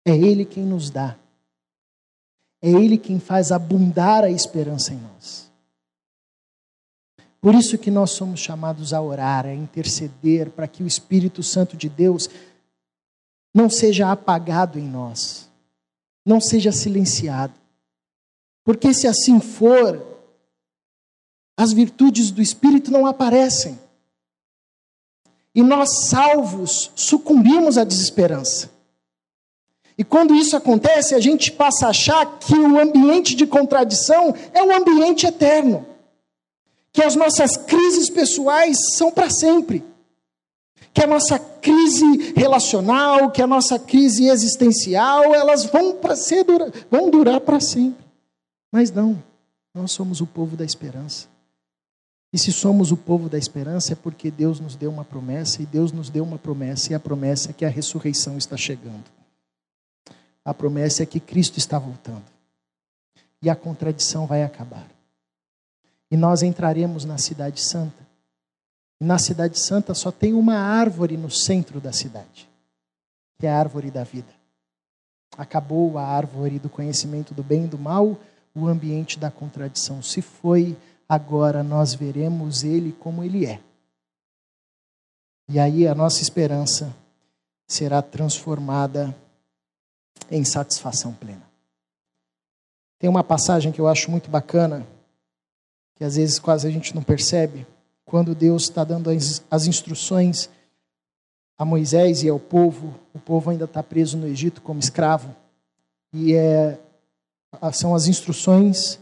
É 0.04 0.12
Ele 0.16 0.44
quem 0.44 0.64
nos 0.64 0.90
dá. 0.90 1.16
É 2.62 2.70
Ele 2.70 2.98
quem 2.98 3.18
faz 3.18 3.50
abundar 3.50 4.24
a 4.24 4.30
esperança 4.30 4.92
em 4.92 4.98
nós. 4.98 5.50
Por 7.40 7.54
isso 7.54 7.76
que 7.76 7.90
nós 7.90 8.10
somos 8.12 8.40
chamados 8.40 8.94
a 8.94 9.02
orar, 9.02 9.44
a 9.44 9.54
interceder, 9.54 10.50
para 10.50 10.66
que 10.66 10.82
o 10.82 10.86
Espírito 10.86 11.42
Santo 11.42 11.76
de 11.76 11.90
Deus 11.90 12.28
não 13.54 13.68
seja 13.68 14.10
apagado 14.10 14.78
em 14.78 14.88
nós, 14.88 15.48
não 16.24 16.40
seja 16.40 16.72
silenciado. 16.72 17.52
Porque 18.64 18.94
se 18.94 19.06
assim 19.06 19.40
for, 19.40 20.02
as 21.54 21.72
virtudes 21.72 22.30
do 22.30 22.40
Espírito 22.40 22.90
não 22.90 23.06
aparecem. 23.06 23.78
E 25.54 25.62
nós, 25.62 26.08
salvos, 26.08 26.90
sucumbimos 26.96 27.76
à 27.76 27.84
desesperança. 27.84 28.73
E 29.96 30.02
quando 30.02 30.34
isso 30.34 30.56
acontece, 30.56 31.14
a 31.14 31.20
gente 31.20 31.52
passa 31.52 31.86
a 31.86 31.90
achar 31.90 32.38
que 32.38 32.54
o 32.54 32.78
ambiente 32.78 33.34
de 33.34 33.46
contradição 33.46 34.34
é 34.52 34.62
um 34.62 34.74
ambiente 34.74 35.26
eterno. 35.26 35.86
Que 36.92 37.02
as 37.02 37.14
nossas 37.14 37.56
crises 37.56 38.10
pessoais 38.10 38.76
são 38.96 39.10
para 39.10 39.30
sempre. 39.30 39.84
Que 40.92 41.02
a 41.02 41.06
nossa 41.06 41.38
crise 41.38 42.32
relacional, 42.36 43.30
que 43.30 43.42
a 43.42 43.46
nossa 43.46 43.78
crise 43.78 44.28
existencial, 44.28 45.34
elas 45.34 45.64
vão, 45.64 45.96
ser, 46.16 46.44
vão 46.90 47.10
durar 47.10 47.40
para 47.40 47.60
sempre. 47.60 48.04
Mas 48.72 48.90
não, 48.90 49.22
nós 49.72 49.92
somos 49.92 50.20
o 50.20 50.26
povo 50.26 50.56
da 50.56 50.64
esperança. 50.64 51.28
E 52.32 52.38
se 52.38 52.52
somos 52.52 52.90
o 52.90 52.96
povo 52.96 53.28
da 53.28 53.38
esperança 53.38 53.92
é 53.92 53.96
porque 53.96 54.28
Deus 54.28 54.58
nos 54.58 54.74
deu 54.74 54.90
uma 54.90 55.04
promessa, 55.04 55.62
e 55.62 55.66
Deus 55.66 55.92
nos 55.92 56.10
deu 56.10 56.24
uma 56.24 56.36
promessa, 56.36 56.90
e 56.90 56.94
a 56.94 56.98
promessa 56.98 57.50
é 57.50 57.52
que 57.52 57.64
a 57.64 57.68
ressurreição 57.68 58.36
está 58.36 58.56
chegando. 58.56 59.04
A 60.44 60.52
promessa 60.52 61.02
é 61.02 61.06
que 61.06 61.18
Cristo 61.18 61.58
está 61.58 61.78
voltando. 61.78 62.24
E 63.40 63.48
a 63.48 63.56
contradição 63.56 64.26
vai 64.26 64.42
acabar. 64.42 64.86
E 66.10 66.16
nós 66.16 66.42
entraremos 66.42 67.04
na 67.04 67.18
Cidade 67.18 67.60
Santa. 67.60 68.06
E 69.00 69.04
na 69.04 69.18
Cidade 69.18 69.58
Santa 69.58 69.94
só 69.94 70.12
tem 70.12 70.34
uma 70.34 70.56
árvore 70.56 71.16
no 71.16 71.30
centro 71.30 71.80
da 71.80 71.92
cidade, 71.92 72.48
que 73.38 73.46
é 73.46 73.50
a 73.50 73.58
árvore 73.58 73.90
da 73.90 74.04
vida. 74.04 74.32
Acabou 75.36 75.98
a 75.98 76.06
árvore 76.06 76.58
do 76.58 76.68
conhecimento 76.68 77.34
do 77.34 77.42
bem 77.42 77.64
e 77.64 77.68
do 77.68 77.78
mal, 77.78 78.16
o 78.54 78.68
ambiente 78.68 79.18
da 79.18 79.30
contradição 79.30 80.00
se 80.00 80.22
foi, 80.22 80.76
agora 81.08 81.62
nós 81.62 81.92
veremos 81.94 82.62
ele 82.62 82.92
como 82.92 83.24
ele 83.24 83.44
é. 83.44 83.60
E 85.48 85.58
aí 85.58 85.86
a 85.86 85.94
nossa 85.94 86.22
esperança 86.22 86.94
será 87.66 88.00
transformada 88.00 89.14
em 90.30 90.44
satisfação 90.44 91.12
plena. 91.12 91.42
Tem 92.98 93.10
uma 93.10 93.24
passagem 93.24 93.72
que 93.72 93.80
eu 93.80 93.88
acho 93.88 94.10
muito 94.10 94.30
bacana, 94.30 94.86
que 95.96 96.04
às 96.04 96.16
vezes 96.16 96.38
quase 96.38 96.66
a 96.66 96.70
gente 96.70 96.94
não 96.94 97.02
percebe, 97.02 97.66
quando 98.04 98.34
Deus 98.34 98.64
está 98.64 98.84
dando 98.84 99.10
as, 99.10 99.42
as 99.50 99.66
instruções 99.66 100.48
a 101.56 101.64
Moisés 101.64 102.22
e 102.22 102.28
ao 102.28 102.38
povo, 102.38 102.98
o 103.12 103.18
povo 103.18 103.50
ainda 103.50 103.64
está 103.64 103.82
preso 103.82 104.16
no 104.16 104.26
Egito 104.26 104.60
como 104.60 104.80
escravo, 104.80 105.34
e 106.12 106.34
é, 106.34 106.78
são 107.72 107.94
as 107.94 108.06
instruções 108.06 108.98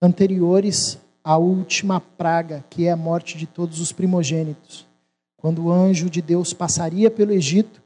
anteriores 0.00 0.98
à 1.22 1.36
última 1.36 2.00
praga, 2.00 2.64
que 2.70 2.86
é 2.86 2.92
a 2.92 2.96
morte 2.96 3.36
de 3.36 3.46
todos 3.46 3.80
os 3.80 3.92
primogênitos. 3.92 4.86
Quando 5.36 5.64
o 5.64 5.72
anjo 5.72 6.08
de 6.08 6.22
Deus 6.22 6.52
passaria 6.52 7.10
pelo 7.10 7.32
Egito 7.32 7.82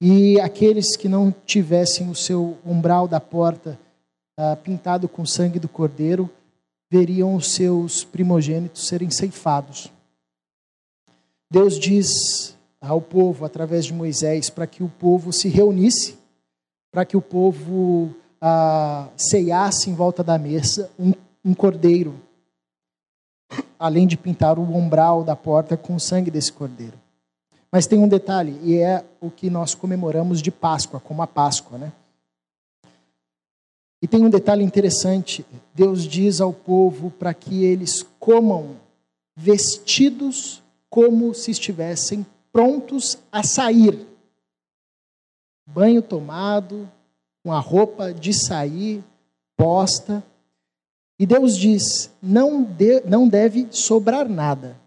e 0.00 0.40
aqueles 0.40 0.96
que 0.96 1.08
não 1.08 1.34
tivessem 1.44 2.08
o 2.08 2.14
seu 2.14 2.56
umbral 2.64 3.08
da 3.08 3.20
porta 3.20 3.78
ah, 4.36 4.56
pintado 4.56 5.08
com 5.08 5.26
sangue 5.26 5.58
do 5.58 5.68
cordeiro, 5.68 6.30
veriam 6.90 7.34
os 7.34 7.52
seus 7.52 8.04
primogênitos 8.04 8.86
serem 8.86 9.10
ceifados. 9.10 9.92
Deus 11.50 11.78
diz 11.78 12.56
ao 12.80 13.00
povo, 13.00 13.44
através 13.44 13.84
de 13.84 13.92
Moisés, 13.92 14.48
para 14.48 14.66
que 14.66 14.82
o 14.82 14.88
povo 14.88 15.32
se 15.32 15.48
reunisse, 15.48 16.16
para 16.92 17.04
que 17.04 17.16
o 17.16 17.22
povo 17.22 18.14
ah, 18.40 19.08
ceiasse 19.16 19.90
em 19.90 19.94
volta 19.94 20.22
da 20.22 20.38
mesa 20.38 20.88
um, 20.98 21.12
um 21.44 21.54
cordeiro, 21.54 22.14
além 23.78 24.06
de 24.06 24.16
pintar 24.16 24.58
o 24.58 24.62
umbral 24.62 25.24
da 25.24 25.34
porta 25.34 25.76
com 25.76 25.96
o 25.96 26.00
sangue 26.00 26.30
desse 26.30 26.52
cordeiro. 26.52 26.98
Mas 27.70 27.86
tem 27.86 27.98
um 27.98 28.08
detalhe, 28.08 28.58
e 28.62 28.76
é 28.76 29.04
o 29.20 29.30
que 29.30 29.50
nós 29.50 29.74
comemoramos 29.74 30.40
de 30.40 30.50
Páscoa, 30.50 30.98
como 30.98 31.22
a 31.22 31.26
Páscoa, 31.26 31.76
né? 31.76 31.92
E 34.00 34.06
tem 34.06 34.24
um 34.24 34.30
detalhe 34.30 34.64
interessante: 34.64 35.44
Deus 35.74 36.04
diz 36.04 36.40
ao 36.40 36.52
povo 36.52 37.10
para 37.10 37.34
que 37.34 37.64
eles 37.64 38.02
comam 38.18 38.76
vestidos 39.36 40.62
como 40.88 41.34
se 41.34 41.50
estivessem 41.50 42.24
prontos 42.52 43.18
a 43.30 43.42
sair. 43.42 44.06
Banho 45.66 46.00
tomado, 46.00 46.90
com 47.42 47.52
a 47.52 47.60
roupa 47.60 48.12
de 48.12 48.32
sair 48.32 49.04
posta. 49.56 50.24
E 51.18 51.26
Deus 51.26 51.56
diz: 51.56 52.10
não, 52.22 52.62
de, 52.62 53.02
não 53.02 53.28
deve 53.28 53.66
sobrar 53.70 54.28
nada. 54.28 54.78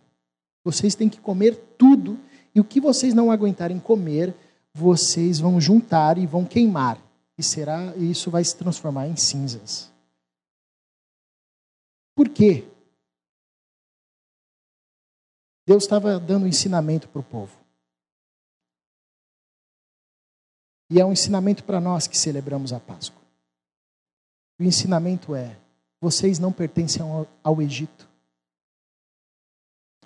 Vocês 0.64 0.96
têm 0.96 1.10
que 1.10 1.20
comer 1.20 1.56
tudo 1.78 2.18
e 2.54 2.60
o 2.60 2.64
que 2.64 2.82
vocês 2.82 3.14
não 3.14 3.32
aguentarem 3.32 3.80
comer, 3.80 4.36
vocês 4.74 5.40
vão 5.40 5.60
juntar 5.60 6.18
e 6.18 6.26
vão 6.26 6.46
queimar. 6.46 7.02
E 7.38 7.44
será 7.44 7.96
isso 7.96 8.30
vai 8.30 8.44
se 8.44 8.56
transformar 8.56 9.08
em 9.08 9.16
cinzas. 9.16 9.92
Por 12.16 12.30
quê? 12.30 12.68
Deus 15.66 15.84
estava 15.84 16.20
dando 16.20 16.48
ensinamento 16.48 17.08
para 17.08 17.22
o 17.22 17.24
povo. 17.24 17.58
E 20.90 21.00
é 21.00 21.06
um 21.06 21.14
ensinamento 21.14 21.64
para 21.64 21.80
nós 21.80 22.06
que 22.06 22.18
celebramos 22.18 22.74
a 22.74 22.80
Páscoa. 22.80 23.22
O 24.60 24.64
ensinamento 24.64 25.34
é: 25.34 25.58
vocês 26.02 26.38
não 26.38 26.52
pertencem 26.52 27.02
ao, 27.02 27.26
ao 27.42 27.62
Egito. 27.62 28.10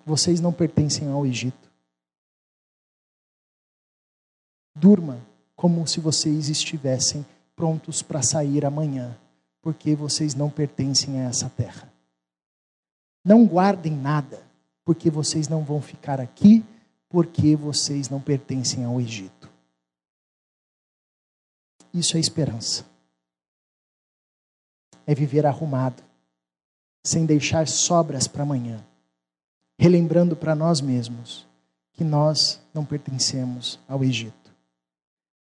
Vocês 0.06 0.40
não 0.40 0.54
pertencem 0.54 1.12
ao 1.12 1.26
Egito. 1.26 1.65
Durma 4.76 5.26
como 5.56 5.88
se 5.88 6.02
vocês 6.02 6.50
estivessem 6.50 7.26
prontos 7.56 8.02
para 8.02 8.22
sair 8.22 8.66
amanhã, 8.66 9.18
porque 9.62 9.96
vocês 9.96 10.36
não 10.36 10.50
pertencem 10.50 11.22
a 11.22 11.30
essa 11.30 11.50
terra. 11.50 11.92
Não 13.24 13.46
guardem 13.48 13.94
nada, 13.94 14.46
porque 14.84 15.10
vocês 15.10 15.48
não 15.48 15.64
vão 15.64 15.82
ficar 15.82 16.20
aqui, 16.20 16.64
porque 17.08 17.56
vocês 17.56 18.10
não 18.10 18.20
pertencem 18.20 18.84
ao 18.84 19.00
Egito. 19.00 19.50
Isso 21.94 22.18
é 22.18 22.20
esperança. 22.20 22.86
É 25.08 25.16
viver 25.16 25.46
arrumado, 25.46 26.04
sem 27.02 27.26
deixar 27.26 27.68
sobras 27.68 28.28
para 28.28 28.44
amanhã, 28.44 28.86
relembrando 29.80 30.36
para 30.36 30.54
nós 30.54 30.82
mesmos 30.82 31.48
que 31.94 32.04
nós 32.04 32.62
não 32.74 32.84
pertencemos 32.84 33.80
ao 33.88 34.04
Egito 34.04 34.45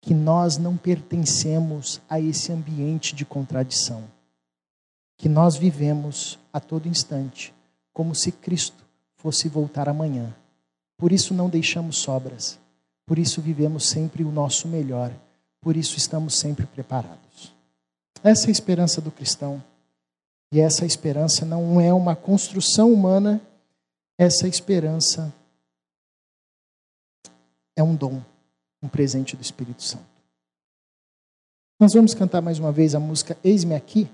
que 0.01 0.13
nós 0.13 0.57
não 0.57 0.77
pertencemos 0.77 2.01
a 2.09 2.19
esse 2.19 2.51
ambiente 2.51 3.15
de 3.15 3.25
contradição, 3.25 4.03
que 5.17 5.27
nós 5.27 5.55
vivemos 5.55 6.39
a 6.53 6.59
todo 6.59 6.87
instante 6.87 7.53
como 7.93 8.13
se 8.13 8.31
Cristo 8.31 8.85
fosse 9.15 9.49
voltar 9.49 9.89
amanhã. 9.89 10.33
Por 10.97 11.11
isso 11.11 11.33
não 11.33 11.49
deixamos 11.49 11.97
sobras, 11.97 12.59
por 13.05 13.17
isso 13.17 13.41
vivemos 13.41 13.89
sempre 13.89 14.23
o 14.23 14.31
nosso 14.31 14.67
melhor, 14.67 15.11
por 15.59 15.75
isso 15.75 15.97
estamos 15.97 16.37
sempre 16.37 16.65
preparados. 16.67 17.53
Essa 18.23 18.45
é 18.45 18.49
a 18.49 18.51
esperança 18.51 19.01
do 19.01 19.11
cristão. 19.11 19.63
E 20.51 20.59
essa 20.61 20.85
esperança 20.85 21.45
não 21.45 21.81
é 21.81 21.91
uma 21.91 22.15
construção 22.15 22.93
humana, 22.93 23.41
essa 24.17 24.47
esperança 24.47 25.33
é 27.75 27.83
um 27.83 27.95
dom 27.95 28.21
um 28.81 28.87
presente 28.87 29.35
do 29.35 29.41
Espírito 29.41 29.81
Santo. 29.81 30.05
Nós 31.79 31.93
vamos 31.93 32.13
cantar 32.13 32.41
mais 32.41 32.59
uma 32.59 32.71
vez 32.71 32.95
a 32.95 32.99
música 32.99 33.37
Eis-me 33.43 33.75
aqui. 33.75 34.09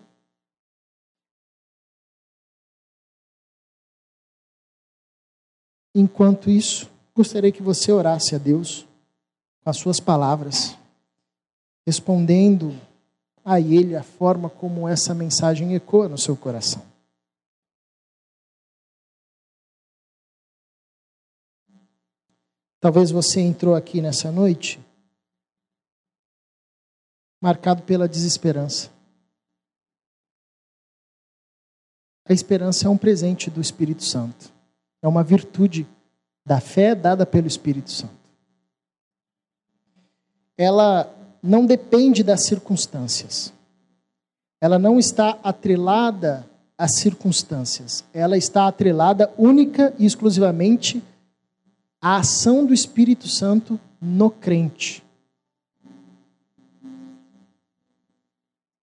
Enquanto 5.96 6.50
isso, 6.50 6.90
gostaria 7.16 7.52
que 7.52 7.62
você 7.62 7.92
orasse 7.92 8.36
a 8.36 8.38
Deus 8.38 8.88
com 9.64 9.70
as 9.70 9.78
suas 9.78 10.00
palavras, 10.00 10.76
respondendo 11.86 12.76
a 13.46 13.60
Ele 13.60 13.96
a 13.96 14.04
forma 14.04 14.50
como 14.50 14.88
essa 14.88 15.14
mensagem 15.14 15.76
ecoa 15.76 16.10
no 16.10 16.18
seu 16.18 16.36
coração. 16.36 16.93
Talvez 22.84 23.12
você 23.12 23.40
entrou 23.40 23.76
aqui 23.76 24.02
nessa 24.02 24.30
noite 24.30 24.78
marcado 27.42 27.82
pela 27.84 28.10
desesperança. 28.10 28.92
A 32.28 32.34
esperança 32.34 32.86
é 32.86 32.90
um 32.90 32.98
presente 32.98 33.50
do 33.50 33.62
Espírito 33.62 34.04
Santo. 34.04 34.52
É 35.02 35.08
uma 35.08 35.24
virtude 35.24 35.88
da 36.46 36.60
fé 36.60 36.94
dada 36.94 37.26
pelo 37.26 37.48
Espírito 37.48 37.90
Santo. 37.90 38.20
Ela 40.58 41.10
não 41.42 41.66
depende 41.66 42.22
das 42.22 42.44
circunstâncias. 42.44 43.54
Ela 44.60 44.78
não 44.78 45.00
está 45.00 45.40
atrelada 45.42 46.46
às 46.78 46.98
circunstâncias. 46.98 48.04
Ela 48.14 48.36
está 48.38 48.68
atrelada 48.68 49.34
única 49.38 49.96
e 49.98 50.06
exclusivamente 50.06 51.02
a 52.06 52.18
ação 52.18 52.66
do 52.66 52.74
Espírito 52.74 53.30
Santo 53.30 53.80
no 54.02 54.30
crente. 54.30 55.02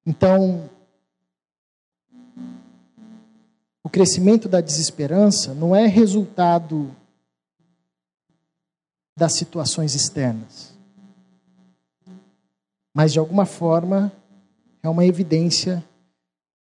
Então, 0.07 0.71
o 3.85 3.91
crescimento 3.91 4.49
da 4.49 4.63
desesperança 4.63 5.53
não 5.53 5.77
é 5.77 5.87
resultado 5.87 6.97
das 9.15 9.35
situações 9.35 9.95
externas, 9.95 10.75
mas 12.95 13.13
de 13.13 13.19
alguma 13.19 13.45
forma 13.45 14.11
é 14.83 14.89
uma 14.89 15.05
evidência 15.05 15.85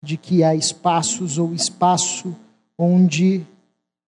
de 0.02 0.18
que 0.18 0.44
há 0.44 0.54
espaços 0.54 1.38
ou 1.38 1.54
espaço 1.54 2.36
onde 2.76 3.46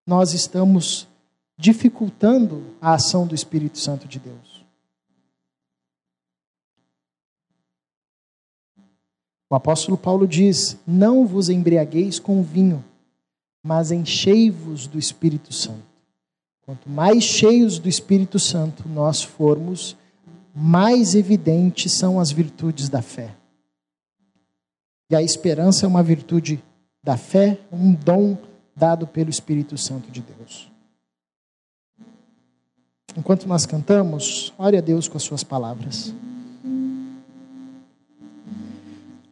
nós 0.07 0.35
estamos 0.35 1.09
dificultando 1.57 2.77
a 2.81 2.95
ação 2.95 3.27
do 3.27 3.35
Espírito 3.35 3.79
Santo 3.79 4.09
de 4.09 4.19
Deus. 4.19 4.62
O 9.53 9.55
apóstolo 9.55 9.99
Paulo 9.99 10.27
diz: 10.27 10.79
Não 10.87 11.27
vos 11.27 11.51
embriagueis 11.51 12.19
com 12.19 12.43
vinho, 12.43 12.83
mas 13.62 13.93
enchei-vos 13.93 14.87
do 14.87 14.99
Espírito 14.99 15.53
Santo. 15.53 15.93
Quanto 16.62 16.88
mais 16.88 17.23
cheios 17.23 17.79
do 17.79 17.87
Espírito 17.87 18.38
Santo 18.38 18.88
nós 18.88 19.23
formos, 19.23 19.95
mais 20.55 21.15
evidentes 21.15 21.93
são 21.93 22.19
as 22.19 22.33
virtudes 22.33 22.88
da 22.88 23.03
fé. 23.03 23.37
E 25.11 25.15
a 25.15 25.21
esperança 25.21 25.85
é 25.85 25.88
uma 25.88 26.03
virtude 26.03 26.65
da 27.05 27.19
fé, 27.19 27.61
um 27.71 27.93
dom 27.93 28.38
dado 28.75 29.07
pelo 29.07 29.29
Espírito 29.29 29.77
Santo 29.77 30.11
de 30.11 30.23
Deus. 30.23 30.72
Enquanto 33.16 33.46
nós 33.46 33.66
cantamos, 33.66 34.53
ore 34.57 34.77
a 34.77 34.81
Deus 34.81 35.07
com 35.07 35.16
as 35.16 35.22
suas 35.22 35.44
palavras. 35.44 36.14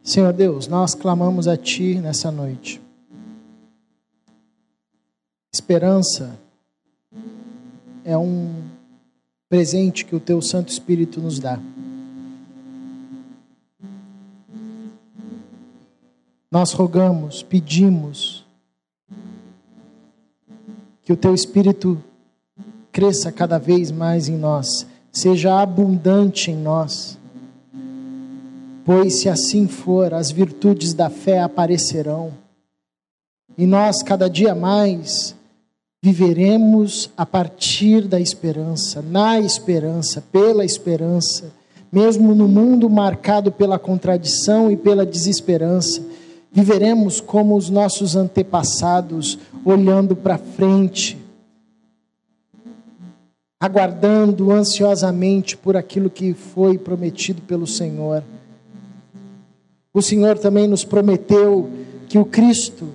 Senhor 0.03 0.33
Deus, 0.33 0.67
nós 0.67 0.93
clamamos 0.93 1.47
a 1.47 1.57
Ti 1.57 1.95
nessa 1.95 2.31
noite. 2.31 2.81
Esperança 5.53 6.39
é 8.03 8.17
um 8.17 8.63
presente 9.49 10.05
que 10.05 10.15
o 10.15 10.19
Teu 10.19 10.41
Santo 10.41 10.69
Espírito 10.69 11.19
nos 11.19 11.39
dá. 11.39 11.59
Nós 16.51 16.73
rogamos, 16.73 17.41
pedimos 17.41 18.45
que 21.03 21.13
o 21.13 21.17
Teu 21.17 21.33
Espírito 21.33 22.01
cresça 22.91 23.31
cada 23.31 23.57
vez 23.57 23.91
mais 23.91 24.27
em 24.27 24.37
nós, 24.37 24.85
seja 25.11 25.61
abundante 25.61 26.51
em 26.51 26.55
nós. 26.55 27.17
Pois, 28.83 29.21
se 29.21 29.29
assim 29.29 29.67
for, 29.67 30.13
as 30.13 30.31
virtudes 30.31 30.93
da 30.93 31.09
fé 31.09 31.39
aparecerão, 31.39 32.33
e 33.57 33.65
nós, 33.65 34.01
cada 34.01 34.29
dia 34.29 34.55
mais, 34.55 35.35
viveremos 36.03 37.11
a 37.15 37.25
partir 37.25 38.07
da 38.07 38.19
esperança, 38.19 39.03
na 39.03 39.39
esperança, 39.39 40.23
pela 40.31 40.65
esperança, 40.65 41.51
mesmo 41.91 42.33
no 42.33 42.47
mundo 42.47 42.89
marcado 42.89 43.51
pela 43.51 43.77
contradição 43.77 44.71
e 44.71 44.77
pela 44.77 45.05
desesperança, 45.05 46.01
viveremos 46.51 47.21
como 47.21 47.55
os 47.55 47.69
nossos 47.69 48.15
antepassados, 48.15 49.37
olhando 49.63 50.15
para 50.15 50.37
frente, 50.37 51.20
aguardando 53.61 54.51
ansiosamente 54.51 55.55
por 55.55 55.77
aquilo 55.77 56.09
que 56.09 56.33
foi 56.33 56.79
prometido 56.79 57.43
pelo 57.43 57.67
Senhor. 57.67 58.23
O 59.93 60.01
Senhor 60.01 60.39
também 60.39 60.67
nos 60.67 60.83
prometeu 60.83 61.69
que 62.09 62.17
o 62.17 62.25
Cristo 62.25 62.87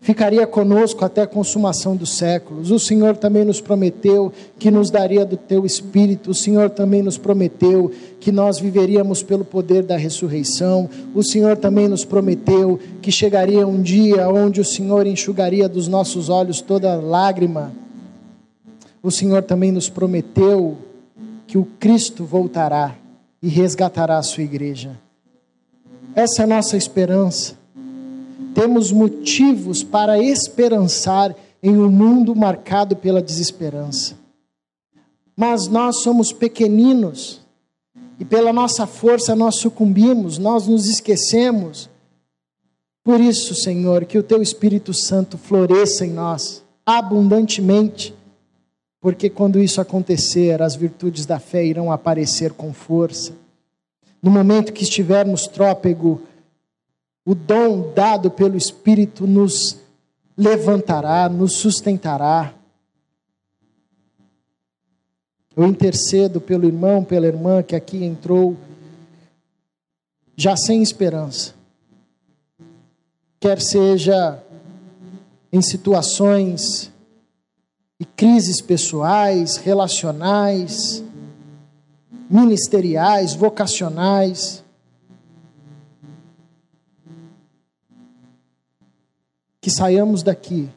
ficaria 0.00 0.46
conosco 0.46 1.04
até 1.04 1.22
a 1.22 1.26
consumação 1.26 1.96
dos 1.96 2.10
séculos. 2.10 2.70
O 2.70 2.78
Senhor 2.78 3.16
também 3.16 3.44
nos 3.44 3.60
prometeu 3.60 4.32
que 4.60 4.70
nos 4.70 4.90
daria 4.90 5.24
do 5.24 5.36
teu 5.36 5.66
espírito. 5.66 6.30
O 6.30 6.34
Senhor 6.34 6.70
também 6.70 7.02
nos 7.02 7.18
prometeu 7.18 7.90
que 8.20 8.30
nós 8.30 8.60
viveríamos 8.60 9.24
pelo 9.24 9.44
poder 9.44 9.82
da 9.82 9.96
ressurreição. 9.96 10.88
O 11.16 11.24
Senhor 11.24 11.56
também 11.56 11.88
nos 11.88 12.04
prometeu 12.04 12.78
que 13.00 13.10
chegaria 13.10 13.66
um 13.66 13.82
dia 13.82 14.28
onde 14.28 14.60
o 14.60 14.64
Senhor 14.64 15.04
enxugaria 15.04 15.68
dos 15.68 15.88
nossos 15.88 16.28
olhos 16.28 16.60
toda 16.60 16.94
lágrima 16.94 17.72
o 19.02 19.10
Senhor 19.10 19.42
também 19.42 19.72
nos 19.72 19.88
prometeu 19.88 20.78
que 21.46 21.58
o 21.58 21.64
Cristo 21.64 22.24
voltará 22.24 22.96
e 23.42 23.48
resgatará 23.48 24.18
a 24.18 24.22
sua 24.22 24.44
igreja. 24.44 24.98
Essa 26.14 26.42
é 26.42 26.44
a 26.44 26.48
nossa 26.48 26.76
esperança. 26.76 27.58
Temos 28.54 28.92
motivos 28.92 29.82
para 29.82 30.22
esperançar 30.22 31.34
em 31.62 31.76
um 31.76 31.90
mundo 31.90 32.36
marcado 32.36 32.94
pela 32.94 33.22
desesperança. 33.22 34.14
Mas 35.36 35.66
nós 35.66 36.02
somos 36.02 36.32
pequeninos 36.32 37.40
e 38.20 38.24
pela 38.24 38.52
nossa 38.52 38.86
força 38.86 39.34
nós 39.34 39.56
sucumbimos, 39.56 40.38
nós 40.38 40.68
nos 40.68 40.86
esquecemos. 40.86 41.88
Por 43.02 43.20
isso, 43.20 43.54
Senhor, 43.54 44.04
que 44.04 44.18
o 44.18 44.22
teu 44.22 44.40
Espírito 44.42 44.94
Santo 44.94 45.36
floresça 45.36 46.06
em 46.06 46.12
nós 46.12 46.62
abundantemente 46.84 48.14
porque 49.02 49.28
quando 49.28 49.60
isso 49.60 49.80
acontecer, 49.80 50.62
as 50.62 50.76
virtudes 50.76 51.26
da 51.26 51.40
fé 51.40 51.64
irão 51.64 51.90
aparecer 51.90 52.52
com 52.52 52.72
força. 52.72 53.32
No 54.22 54.30
momento 54.30 54.72
que 54.72 54.84
estivermos 54.84 55.48
trópego, 55.48 56.22
o 57.24 57.34
dom 57.34 57.92
dado 57.92 58.30
pelo 58.30 58.56
Espírito 58.56 59.26
nos 59.26 59.76
levantará, 60.38 61.28
nos 61.28 61.54
sustentará. 61.54 62.54
Eu 65.56 65.66
intercedo 65.66 66.40
pelo 66.40 66.64
irmão, 66.64 67.02
pela 67.02 67.26
irmã 67.26 67.60
que 67.60 67.74
aqui 67.74 68.04
entrou, 68.04 68.56
já 70.36 70.56
sem 70.56 70.80
esperança. 70.80 71.54
Quer 73.40 73.60
seja 73.60 74.40
em 75.52 75.60
situações 75.60 76.91
e 78.02 78.04
crises 78.04 78.60
pessoais, 78.60 79.56
relacionais, 79.58 81.04
ministeriais, 82.28 83.32
vocacionais. 83.32 84.64
Que 89.60 89.70
saiamos 89.70 90.24
daqui 90.24 90.68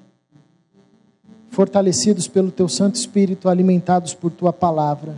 fortalecidos 1.50 2.28
pelo 2.28 2.52
teu 2.52 2.70
Santo 2.70 2.94
Espírito, 2.94 3.50
alimentados 3.50 4.14
por 4.14 4.30
tua 4.30 4.54
palavra, 4.54 5.18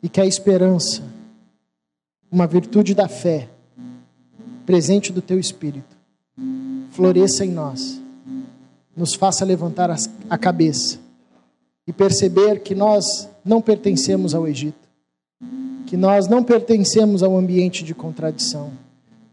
e 0.00 0.08
que 0.08 0.20
a 0.20 0.26
esperança, 0.26 1.02
uma 2.30 2.46
virtude 2.46 2.94
da 2.94 3.08
fé, 3.08 3.48
presente 4.64 5.12
do 5.12 5.20
teu 5.20 5.40
Espírito, 5.40 5.96
floresça 6.92 7.44
em 7.44 7.50
nós 7.50 8.00
nos 8.96 9.14
faça 9.14 9.44
levantar 9.44 9.90
a 10.30 10.38
cabeça 10.38 11.00
e 11.86 11.92
perceber 11.92 12.60
que 12.60 12.72
nós 12.72 13.28
não 13.44 13.60
pertencemos 13.60 14.32
ao 14.32 14.46
Egito, 14.46 14.88
que 15.86 15.96
nós 15.96 16.28
não 16.28 16.44
pertencemos 16.44 17.20
ao 17.20 17.36
ambiente 17.36 17.82
de 17.82 17.92
contradição, 17.92 18.70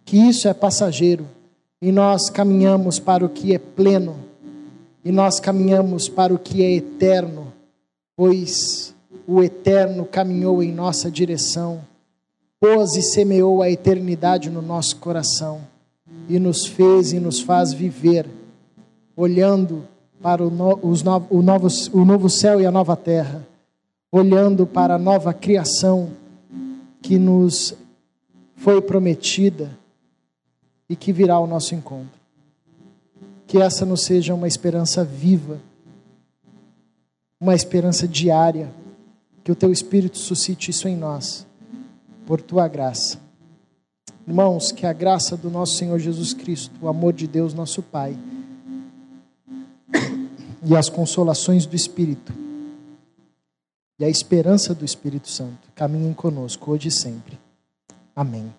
que 0.04 0.18
isso 0.18 0.48
é 0.48 0.54
passageiro 0.56 1.28
e 1.80 1.92
nós 1.92 2.32
caminhamos 2.32 2.98
para 2.98 3.24
o 3.24 3.30
que 3.30 3.54
é 3.54 3.60
pleno 3.60 4.18
e 5.06 5.12
nós 5.12 5.40
caminhamos 5.40 6.10
para 6.10 6.34
o 6.34 6.40
que 6.40 6.64
é 6.64 6.72
eterno, 6.72 7.54
pois 8.16 8.96
o 9.28 9.44
eterno 9.44 10.04
caminhou 10.04 10.64
em 10.64 10.72
nossa 10.72 11.12
direção, 11.12 11.82
pôs 12.60 12.96
e 12.96 13.04
semeou 13.04 13.62
a 13.62 13.70
eternidade 13.70 14.50
no 14.50 14.64
nosso 14.64 14.96
coração 14.96 15.62
e 16.28 16.40
nos 16.40 16.66
fez 16.66 17.14
e 17.14 17.20
nos 17.20 17.40
faz 17.40 17.72
viver, 17.72 18.28
olhando 19.16 19.86
para 20.22 20.46
o, 20.46 20.50
no, 20.50 20.80
os 20.82 21.04
no, 21.04 21.26
o, 21.30 21.42
novo, 21.42 21.68
o 21.94 22.06
novo 22.06 22.30
céu 22.30 22.60
e 22.60 22.66
a 22.66 22.72
nova 22.72 22.96
terra, 22.96 23.46
olhando 24.12 24.66
para 24.66 24.96
a 24.96 25.00
nova 25.00 25.34
criação 25.34 26.10
que 27.02 27.18
nos 27.18 27.76
foi 28.56 28.82
prometida 28.82 29.78
e 30.90 30.96
que 30.96 31.14
virá 31.14 31.36
ao 31.36 31.48
nosso 31.48 31.76
encontro. 31.76 32.18
Que 33.46 33.60
essa 33.60 33.86
nos 33.86 34.04
seja 34.04 34.34
uma 34.34 34.48
esperança 34.48 35.04
viva, 35.04 35.60
uma 37.40 37.54
esperança 37.54 38.08
diária, 38.08 38.72
que 39.44 39.52
o 39.52 39.56
teu 39.56 39.72
Espírito 39.72 40.18
suscite 40.18 40.72
isso 40.72 40.88
em 40.88 40.98
nós, 40.98 41.46
por 42.26 42.42
tua 42.42 42.68
graça. 42.68 43.20
Irmãos, 44.28 44.74
que 44.74 44.86
a 44.86 44.92
graça 44.92 45.38
do 45.38 45.50
nosso 45.50 45.76
Senhor 45.76 45.98
Jesus 46.00 46.34
Cristo, 46.34 46.76
o 46.82 46.90
amor 46.90 47.14
de 47.14 47.28
Deus, 47.28 47.54
nosso 47.54 47.82
Pai, 47.82 48.18
e 50.68 50.76
as 50.76 50.90
consolações 50.90 51.66
do 51.66 51.76
Espírito 51.76 52.34
e 54.00 54.06
a 54.06 54.10
esperança 54.10 54.76
do 54.76 54.86
Espírito 54.86 55.28
Santo 55.28 55.72
caminhem 55.74 56.14
conosco 56.14 56.72
hoje 56.72 56.90
e 56.90 56.92
sempre. 56.92 57.40
Amém. 58.16 58.54